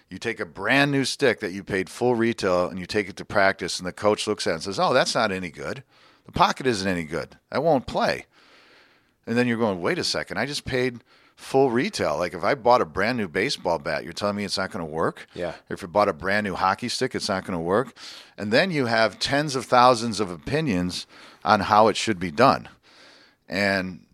[0.09, 3.17] You take a brand new stick that you paid full retail and you take it
[3.17, 5.83] to practice and the coach looks at it and says oh that's not any good.
[6.25, 7.37] The pocket isn't any good.
[7.51, 8.27] That won't play.
[9.27, 11.03] And then you're going, wait a second, I just paid
[11.37, 12.17] full retail.
[12.19, 14.85] Like if I bought a brand new baseball bat, you're telling me it's not going
[14.85, 15.27] to work?
[15.35, 15.55] Yeah.
[15.69, 17.97] If I bought a brand new hockey stick, it's not going to work.
[18.39, 21.07] And then you have tens of thousands of opinions
[21.45, 22.69] on how it should be done.
[23.49, 24.07] And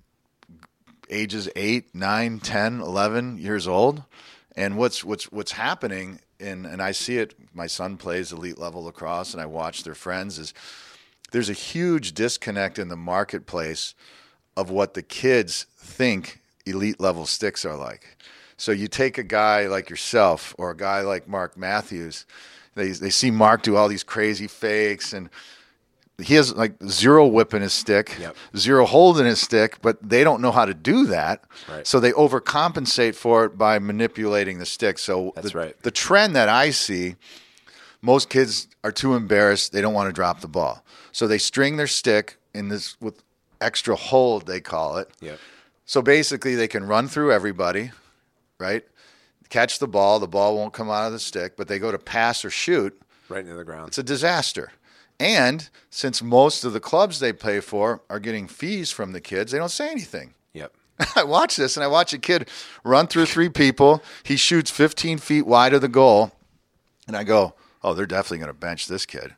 [1.09, 4.05] ages 8, 9, 10, 11 years old.
[4.57, 8.85] And what's what's what's happening in and I see it my son plays elite level
[8.85, 10.53] lacrosse and I watch their friends is
[11.31, 13.95] there's a huge disconnect in the marketplace
[14.57, 16.41] of what the kids think
[16.71, 18.17] elite level sticks are like.
[18.57, 22.27] So you take a guy like yourself or a guy like Mark Matthews,
[22.75, 25.31] they they see Mark do all these crazy fakes and
[26.23, 28.37] he has like zero whip in his stick, yep.
[28.57, 31.45] zero hold in his stick, but they don't know how to do that.
[31.69, 31.87] Right.
[31.87, 34.99] So they overcompensate for it by manipulating the stick.
[34.99, 35.83] So That's the, right.
[35.83, 37.17] the trend that I see,
[38.03, 39.73] most kids are too embarrassed.
[39.73, 40.85] They don't want to drop the ball.
[41.13, 43.23] So they string their stick in this with
[43.61, 45.11] extra hold, they call it.
[45.21, 45.37] Yeah.
[45.91, 47.91] So basically, they can run through everybody,
[48.61, 48.85] right?
[49.49, 51.99] Catch the ball, the ball won't come out of the stick, but they go to
[51.99, 52.97] pass or shoot.
[53.29, 53.89] Right into the ground.
[53.89, 54.71] It's a disaster.
[55.19, 59.51] And since most of the clubs they play for are getting fees from the kids,
[59.51, 60.35] they don't say anything.
[60.53, 60.73] Yep.
[61.17, 62.49] I watch this and I watch a kid
[62.85, 64.01] run through three people.
[64.23, 66.31] He shoots 15 feet wide of the goal.
[67.09, 69.35] And I go, oh, they're definitely going to bench this kid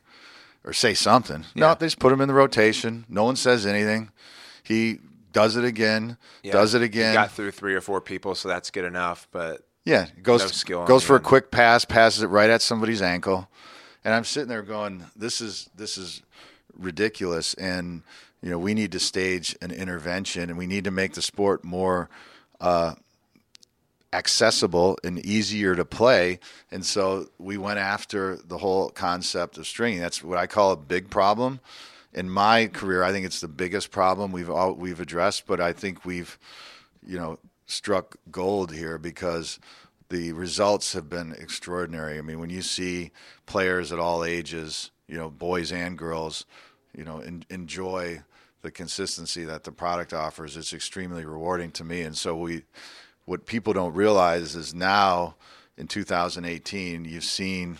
[0.63, 1.45] or say something.
[1.55, 1.69] Yeah.
[1.69, 3.05] No, they just put him in the rotation.
[3.09, 4.11] No one says anything.
[4.61, 4.99] He
[5.33, 6.53] does it again, yeah.
[6.53, 7.11] does it again.
[7.11, 9.27] He got through three or four people, so that's good enough.
[9.31, 11.25] But yeah, goes no goes for end.
[11.25, 13.49] a quick pass, passes it right at somebody's ankle,
[14.05, 16.21] and I'm sitting there going, "This is this is
[16.77, 18.03] ridiculous." And
[18.41, 21.63] you know, we need to stage an intervention, and we need to make the sport
[21.63, 22.09] more
[22.61, 22.95] uh,
[24.13, 26.39] accessible and easier to play.
[26.71, 29.99] And so we went after the whole concept of stringing.
[29.99, 31.59] That's what I call a big problem.
[32.13, 35.73] In my career, I think it's the biggest problem we've all, we've addressed, but I
[35.73, 36.37] think we've,
[37.05, 39.59] you know, struck gold here because
[40.09, 42.17] the results have been extraordinary.
[42.17, 43.11] I mean, when you see
[43.45, 46.45] players at all ages, you know, boys and girls,
[46.95, 48.21] you know, enjoy
[48.61, 52.01] the consistency that the product offers, it's extremely rewarding to me.
[52.01, 52.63] And so we
[53.25, 55.35] what people don't realize is now
[55.77, 57.77] in 2018, you've seen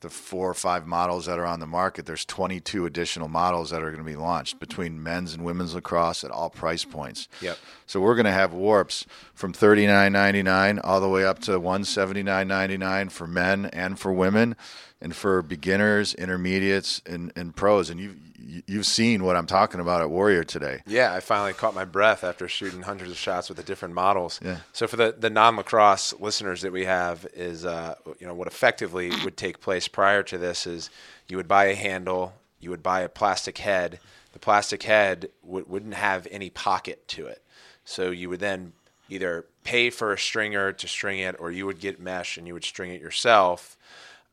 [0.00, 2.06] the four or five models that are on the market.
[2.06, 6.22] There's 22 additional models that are going to be launched between men's and women's lacrosse
[6.22, 7.28] at all price points.
[7.40, 7.58] Yep.
[7.86, 13.26] So we're going to have warps from 39.99 all the way up to 179.99 for
[13.26, 14.54] men and for women,
[15.00, 17.90] and for beginners, intermediates, and, and pros.
[17.90, 20.82] And you you've seen what I'm talking about at Warrior today.
[20.86, 24.40] Yeah, I finally caught my breath after shooting hundreds of shots with the different models.
[24.42, 24.58] Yeah.
[24.72, 28.46] So for the, the non lacrosse listeners that we have is uh, you know what
[28.46, 30.90] effectively would take place prior to this is
[31.28, 33.98] you would buy a handle, you would buy a plastic head.
[34.32, 37.42] The plastic head w- wouldn't have any pocket to it,
[37.84, 38.72] so you would then
[39.08, 42.54] either pay for a stringer to string it, or you would get mesh and you
[42.54, 43.76] would string it yourself.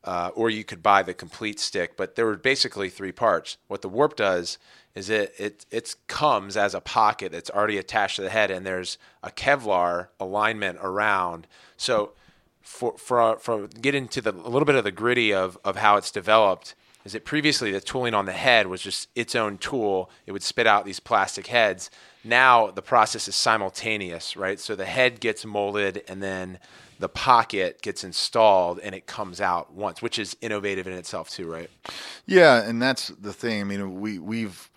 [0.06, 3.58] Uh, or you could buy the complete stick, but there were basically three parts.
[3.66, 4.56] What the warp does
[4.94, 8.64] is it it it comes as a pocket that's already attached to the head, and
[8.64, 11.48] there's a Kevlar alignment around.
[11.76, 12.12] So
[12.62, 15.96] for for for get into the a little bit of the gritty of of how
[15.96, 20.10] it's developed is that previously the tooling on the head was just its own tool.
[20.26, 21.88] It would spit out these plastic heads.
[22.24, 24.58] Now the process is simultaneous, right?
[24.58, 26.58] So the head gets molded and then
[26.98, 31.50] the pocket gets installed and it comes out once, which is innovative in itself too,
[31.50, 31.70] right?
[32.26, 33.60] Yeah, and that's the thing.
[33.60, 34.70] I mean, we we've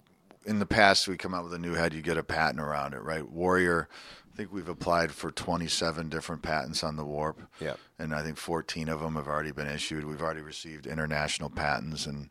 [0.45, 2.93] in the past we come out with a new head, you get a patent around
[2.93, 3.29] it, right?
[3.29, 3.87] Warrior,
[4.33, 7.41] I think we've applied for 27 different patents on the warp.
[7.59, 7.75] Yeah.
[7.99, 10.05] And I think 14 of them have already been issued.
[10.05, 12.29] We've already received international patents, and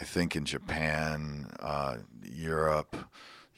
[0.00, 2.96] I think in Japan, uh, Europe,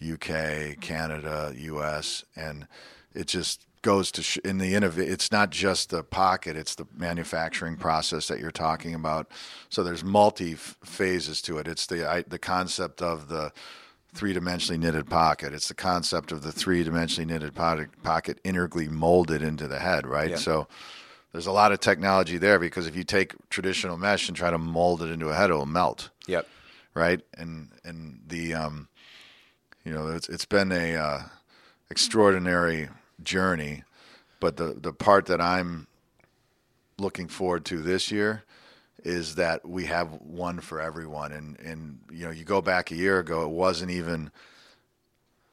[0.03, 2.67] UK, Canada, US, and
[3.15, 6.87] it just goes to sh- in the innov- it's not just the pocket it's the
[6.97, 9.31] manufacturing process that you're talking about
[9.69, 13.53] so there's multi f- phases to it it's the I, the concept of the
[14.15, 19.69] three-dimensionally knitted pocket it's the concept of the three-dimensionally knitted pocket, pocket integrally molded into
[19.69, 20.37] the head right Yeah.
[20.37, 20.67] so
[21.33, 24.59] there's a lot of technology there because if you take traditional mesh and try to
[24.59, 26.47] mold it into a head it'll melt Yep.
[26.95, 27.21] right?
[27.37, 28.89] And and the um,
[29.85, 31.23] you know it's it's been a uh,
[31.91, 32.89] extraordinary
[33.23, 33.85] journey,
[34.41, 35.87] but the the part that I'm
[36.99, 38.45] looking forward to this year
[39.05, 42.97] is that we have one for everyone, and and you know you go back a
[42.97, 44.31] year ago, it wasn't even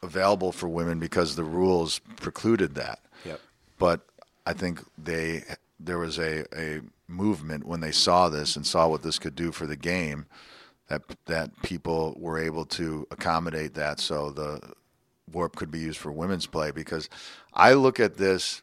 [0.02, 3.42] available for women because the rules precluded that Yep.
[3.80, 4.02] but
[4.46, 5.44] I think they
[5.80, 9.52] there was a, a movement when they saw this and saw what this could do
[9.52, 10.28] for the game
[10.88, 14.62] that that people were able to accommodate that so the
[15.32, 17.10] warp could be used for women's play because
[17.56, 18.62] I look at this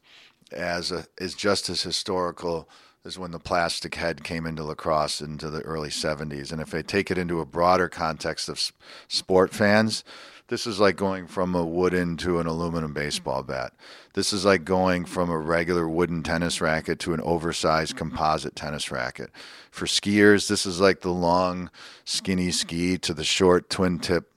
[0.50, 2.68] as a as just as historical
[3.04, 6.82] as when the plastic head came into lacrosse into the early 70s and if I
[6.82, 8.60] take it into a broader context of
[9.08, 10.04] sport fans
[10.52, 13.72] this is like going from a wooden to an aluminum baseball bat.
[14.12, 18.90] This is like going from a regular wooden tennis racket to an oversized composite tennis
[18.90, 19.30] racket.
[19.70, 21.70] For skiers, this is like the long,
[22.04, 24.30] skinny ski to the short twin tip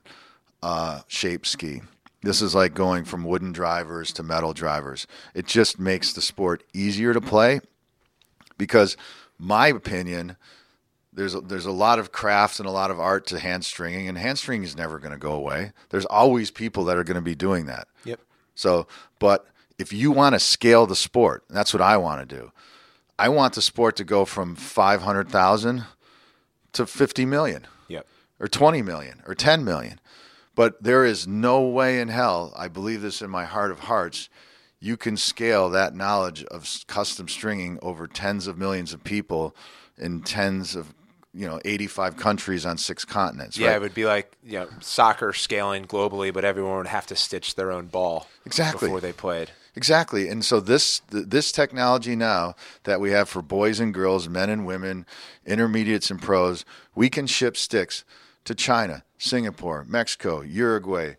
[0.64, 1.82] uh, shape ski.
[2.26, 5.06] This is like going from wooden drivers to metal drivers.
[5.36, 7.60] It just makes the sport easier to play
[8.58, 8.98] because,
[9.38, 10.36] my opinion,
[11.14, 14.08] there's a, there's a lot of craft and a lot of art to hand stringing,
[14.10, 15.72] and hand stringing is never going to go away.
[15.92, 17.88] There's always people that are going to be doing that.
[18.06, 18.20] Yep.
[18.56, 18.88] So,
[19.20, 19.46] but
[19.78, 22.52] if you want to scale the sport, that's what I want to do.
[23.20, 25.86] I want the sport to go from 500,000
[26.74, 28.08] to 50 million Yep.
[28.40, 30.00] or 20 million or 10 million.
[30.56, 34.30] But there is no way in hell, I believe this in my heart of hearts,
[34.80, 39.56] you can scale that knowledge of custom stringing over tens of millions of people
[39.98, 40.94] in tens of,
[41.34, 43.58] you know, 85 countries on six continents.
[43.58, 43.76] Yeah, right?
[43.76, 47.56] it would be like you know soccer scaling globally, but everyone would have to stitch
[47.56, 48.88] their own ball Exactly.
[48.88, 49.52] before they played.
[49.76, 50.30] Exactly.
[50.30, 54.66] And so this this technology now that we have for boys and girls, men and
[54.66, 55.06] women,
[55.46, 56.64] intermediates and pros,
[56.96, 58.06] we can ship sticks
[58.46, 61.16] to China, Singapore, Mexico, Uruguay,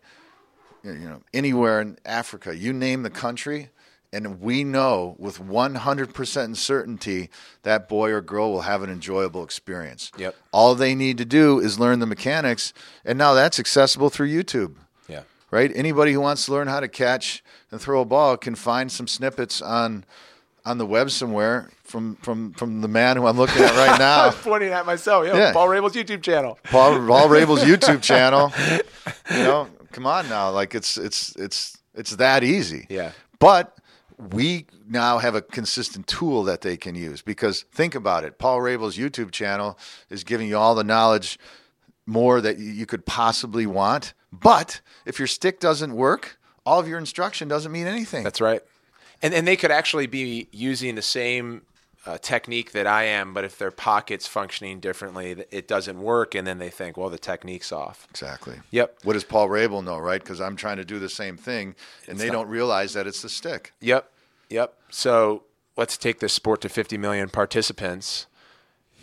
[0.83, 3.69] you know, anywhere in Africa, you name the country,
[4.13, 7.29] and we know with 100% certainty
[7.63, 10.11] that boy or girl will have an enjoyable experience.
[10.17, 10.35] Yep.
[10.53, 12.71] All they need to do is learn the mechanics,
[13.03, 14.75] and now that's accessible through YouTube
[15.09, 15.23] Yeah.
[15.51, 15.71] right?
[15.75, 19.07] Anybody who wants to learn how to catch and throw a ball can find some
[19.07, 20.05] snippets on
[20.67, 23.97] on the web somewhere from from from the man who I'm looking at right I
[23.99, 25.25] now, pointing at myself.
[25.25, 25.53] Yeah, Yeah.
[25.53, 26.59] Paul Rabil's YouTube channel.
[26.65, 28.51] Paul Paul Rabil's YouTube channel.
[29.31, 32.85] You know, come on now, like it's it's it's it's that easy.
[32.89, 33.11] Yeah.
[33.39, 33.77] But
[34.17, 38.37] we now have a consistent tool that they can use because think about it.
[38.37, 39.77] Paul Rabil's YouTube channel
[40.09, 41.39] is giving you all the knowledge
[42.05, 44.13] more that you could possibly want.
[44.31, 48.23] But if your stick doesn't work, all of your instruction doesn't mean anything.
[48.23, 48.61] That's right.
[49.21, 51.63] And and they could actually be using the same
[52.07, 56.47] uh, technique that I am, but if their pockets functioning differently, it doesn't work, and
[56.47, 58.07] then they think, well, the technique's off.
[58.09, 58.61] exactly.
[58.71, 58.99] Yep.
[59.03, 60.21] What does Paul Rabil know, right?
[60.21, 61.75] Because I'm trying to do the same thing,
[62.07, 63.73] and they don't realize that it's the stick.
[63.81, 64.09] Yep.
[64.49, 64.73] Yep.
[64.89, 65.43] So
[65.75, 68.27] let's take this sport to 50 million participants.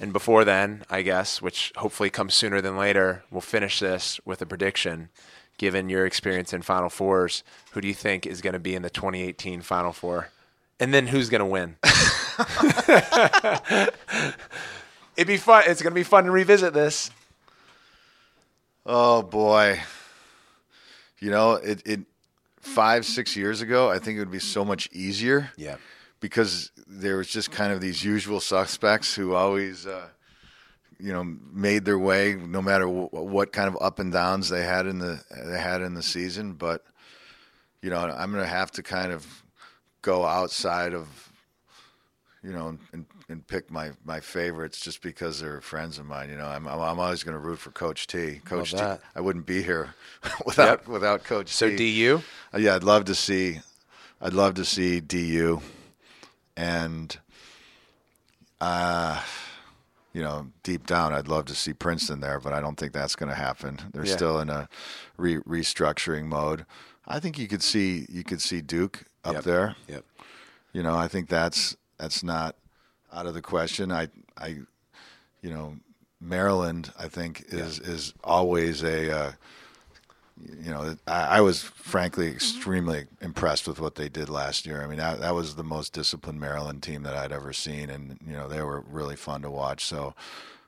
[0.00, 4.40] And before then, I guess, which hopefully comes sooner than later, we'll finish this with
[4.42, 5.10] a prediction.
[5.56, 8.82] Given your experience in Final Fours, who do you think is going to be in
[8.82, 10.30] the 2018 Final Four?
[10.80, 11.76] And then who's going to win?
[15.16, 15.64] It'd be fun.
[15.66, 17.10] It's going to be fun to revisit this.
[18.84, 19.80] Oh boy.
[21.20, 22.00] You know, it, it
[22.60, 25.50] five, six years ago, I think it would be so much easier.
[25.56, 25.76] Yeah.
[26.20, 30.08] Because there was just kind of these usual suspects who always, uh,
[30.98, 34.64] you know, made their way no matter w- what kind of up and downs they
[34.64, 36.52] had in the they had in the season.
[36.54, 36.84] But
[37.82, 39.26] you know, I'm going to have to kind of
[40.02, 41.32] go outside of,
[42.42, 46.30] you know, and, and pick my, my favorites just because they're friends of mine.
[46.30, 48.40] You know, I'm I'm, always going to root for Coach T.
[48.44, 48.78] Coach T
[49.14, 49.94] I wouldn't be here
[50.46, 50.88] without Yep.
[50.88, 51.76] without Coach So T.
[52.06, 52.22] DU?
[52.54, 53.60] Uh, Yeah, I'd love to see.
[54.20, 55.60] I'd love to see DU,
[56.56, 57.18] and
[58.60, 59.20] uh,
[60.14, 63.16] you know, deep down, I'd love to see Princeton there, but I don't think that's
[63.16, 63.78] going to happen.
[63.92, 64.14] They're Yeah.
[64.16, 64.68] still in a
[65.18, 66.64] re- restructuring mode.
[67.06, 69.44] I think you could see you could see Duke up Yep.
[69.44, 69.76] there.
[69.88, 70.04] Yep.
[70.72, 72.56] You know, I think that's that's not
[73.12, 73.92] out of the question.
[73.92, 74.08] I
[74.38, 74.60] I
[75.42, 75.76] you know,
[76.20, 79.32] Maryland I think is is always a uh,
[80.40, 82.36] you know, I, I was frankly mm-hmm.
[82.36, 84.82] extremely impressed with what they did last year.
[84.82, 88.18] I mean, that, that was the most disciplined Maryland team that I'd ever seen, and
[88.26, 89.84] you know, they were really fun to watch.
[89.84, 90.14] So,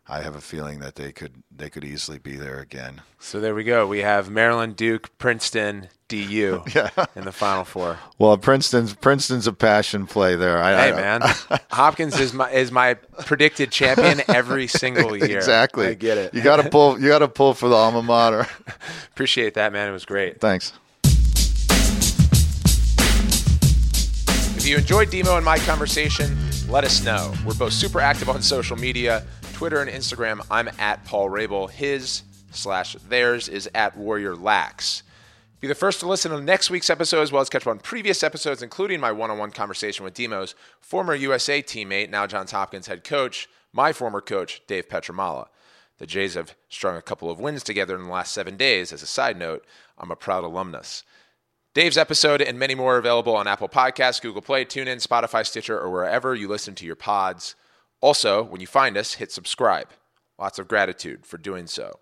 [0.08, 3.02] I have a feeling that they could they could easily be there again.
[3.18, 3.86] So there we go.
[3.86, 6.62] We have Maryland, Duke, Princeton, DU
[7.16, 7.98] in the Final Four.
[8.18, 10.58] Well, Princeton's Princeton's a passion play there.
[10.62, 11.20] I, Hey I- man,
[11.70, 15.36] Hopkins is my is my predicted champion every single year.
[15.36, 15.88] exactly.
[15.88, 16.32] I get it.
[16.34, 17.00] You got to pull.
[17.00, 18.46] You got to pull for the alma mater.
[19.12, 19.88] Appreciate that, man.
[19.88, 20.40] It was great.
[20.40, 20.72] Thanks.
[24.56, 26.36] If you enjoyed Demo and my conversation,
[26.68, 27.32] let us know.
[27.44, 30.44] We're both super active on social media Twitter and Instagram.
[30.50, 31.70] I'm at Paul Rabil.
[31.70, 35.02] His slash theirs is at Warrior Lax.
[35.58, 37.78] Be the first to listen to next week's episode as well as catch up on
[37.78, 42.52] previous episodes, including my one on one conversation with Demo's former USA teammate, now Johns
[42.52, 45.46] Hopkins head coach, my former coach, Dave Pietramala.
[45.96, 48.92] The Jays have strung a couple of wins together in the last seven days.
[48.92, 49.64] As a side note,
[49.96, 51.04] I'm a proud alumnus.
[51.72, 55.78] Dave's episode and many more are available on Apple Podcasts, Google Play, TuneIn, Spotify, Stitcher,
[55.78, 57.54] or wherever you listen to your pods.
[58.02, 59.88] Also, when you find us, hit subscribe.
[60.38, 61.98] Lots of gratitude for doing so.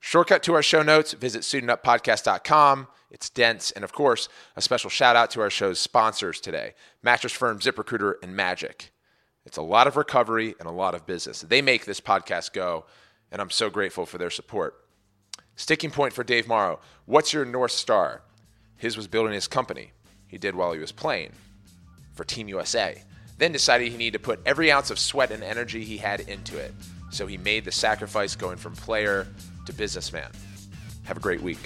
[0.00, 2.88] Shortcut to our show notes, visit suitinguppodcast.com.
[3.10, 3.70] It's dense.
[3.72, 8.14] And of course, a special shout out to our show's sponsors today Mattress Firm, ZipRecruiter,
[8.22, 8.92] and Magic.
[9.44, 11.40] It's a lot of recovery and a lot of business.
[11.40, 12.84] They make this podcast go,
[13.32, 14.84] and I'm so grateful for their support.
[15.56, 16.80] Sticking point for Dave Morrow.
[17.06, 18.22] What's your North Star?
[18.76, 19.92] His was building his company.
[20.26, 21.32] He did while he was playing
[22.14, 23.02] for Team USA.
[23.38, 26.58] Then decided he needed to put every ounce of sweat and energy he had into
[26.58, 26.74] it.
[27.10, 29.26] So he made the sacrifice going from player
[29.68, 30.30] to businessman.
[31.04, 31.58] Have a great week.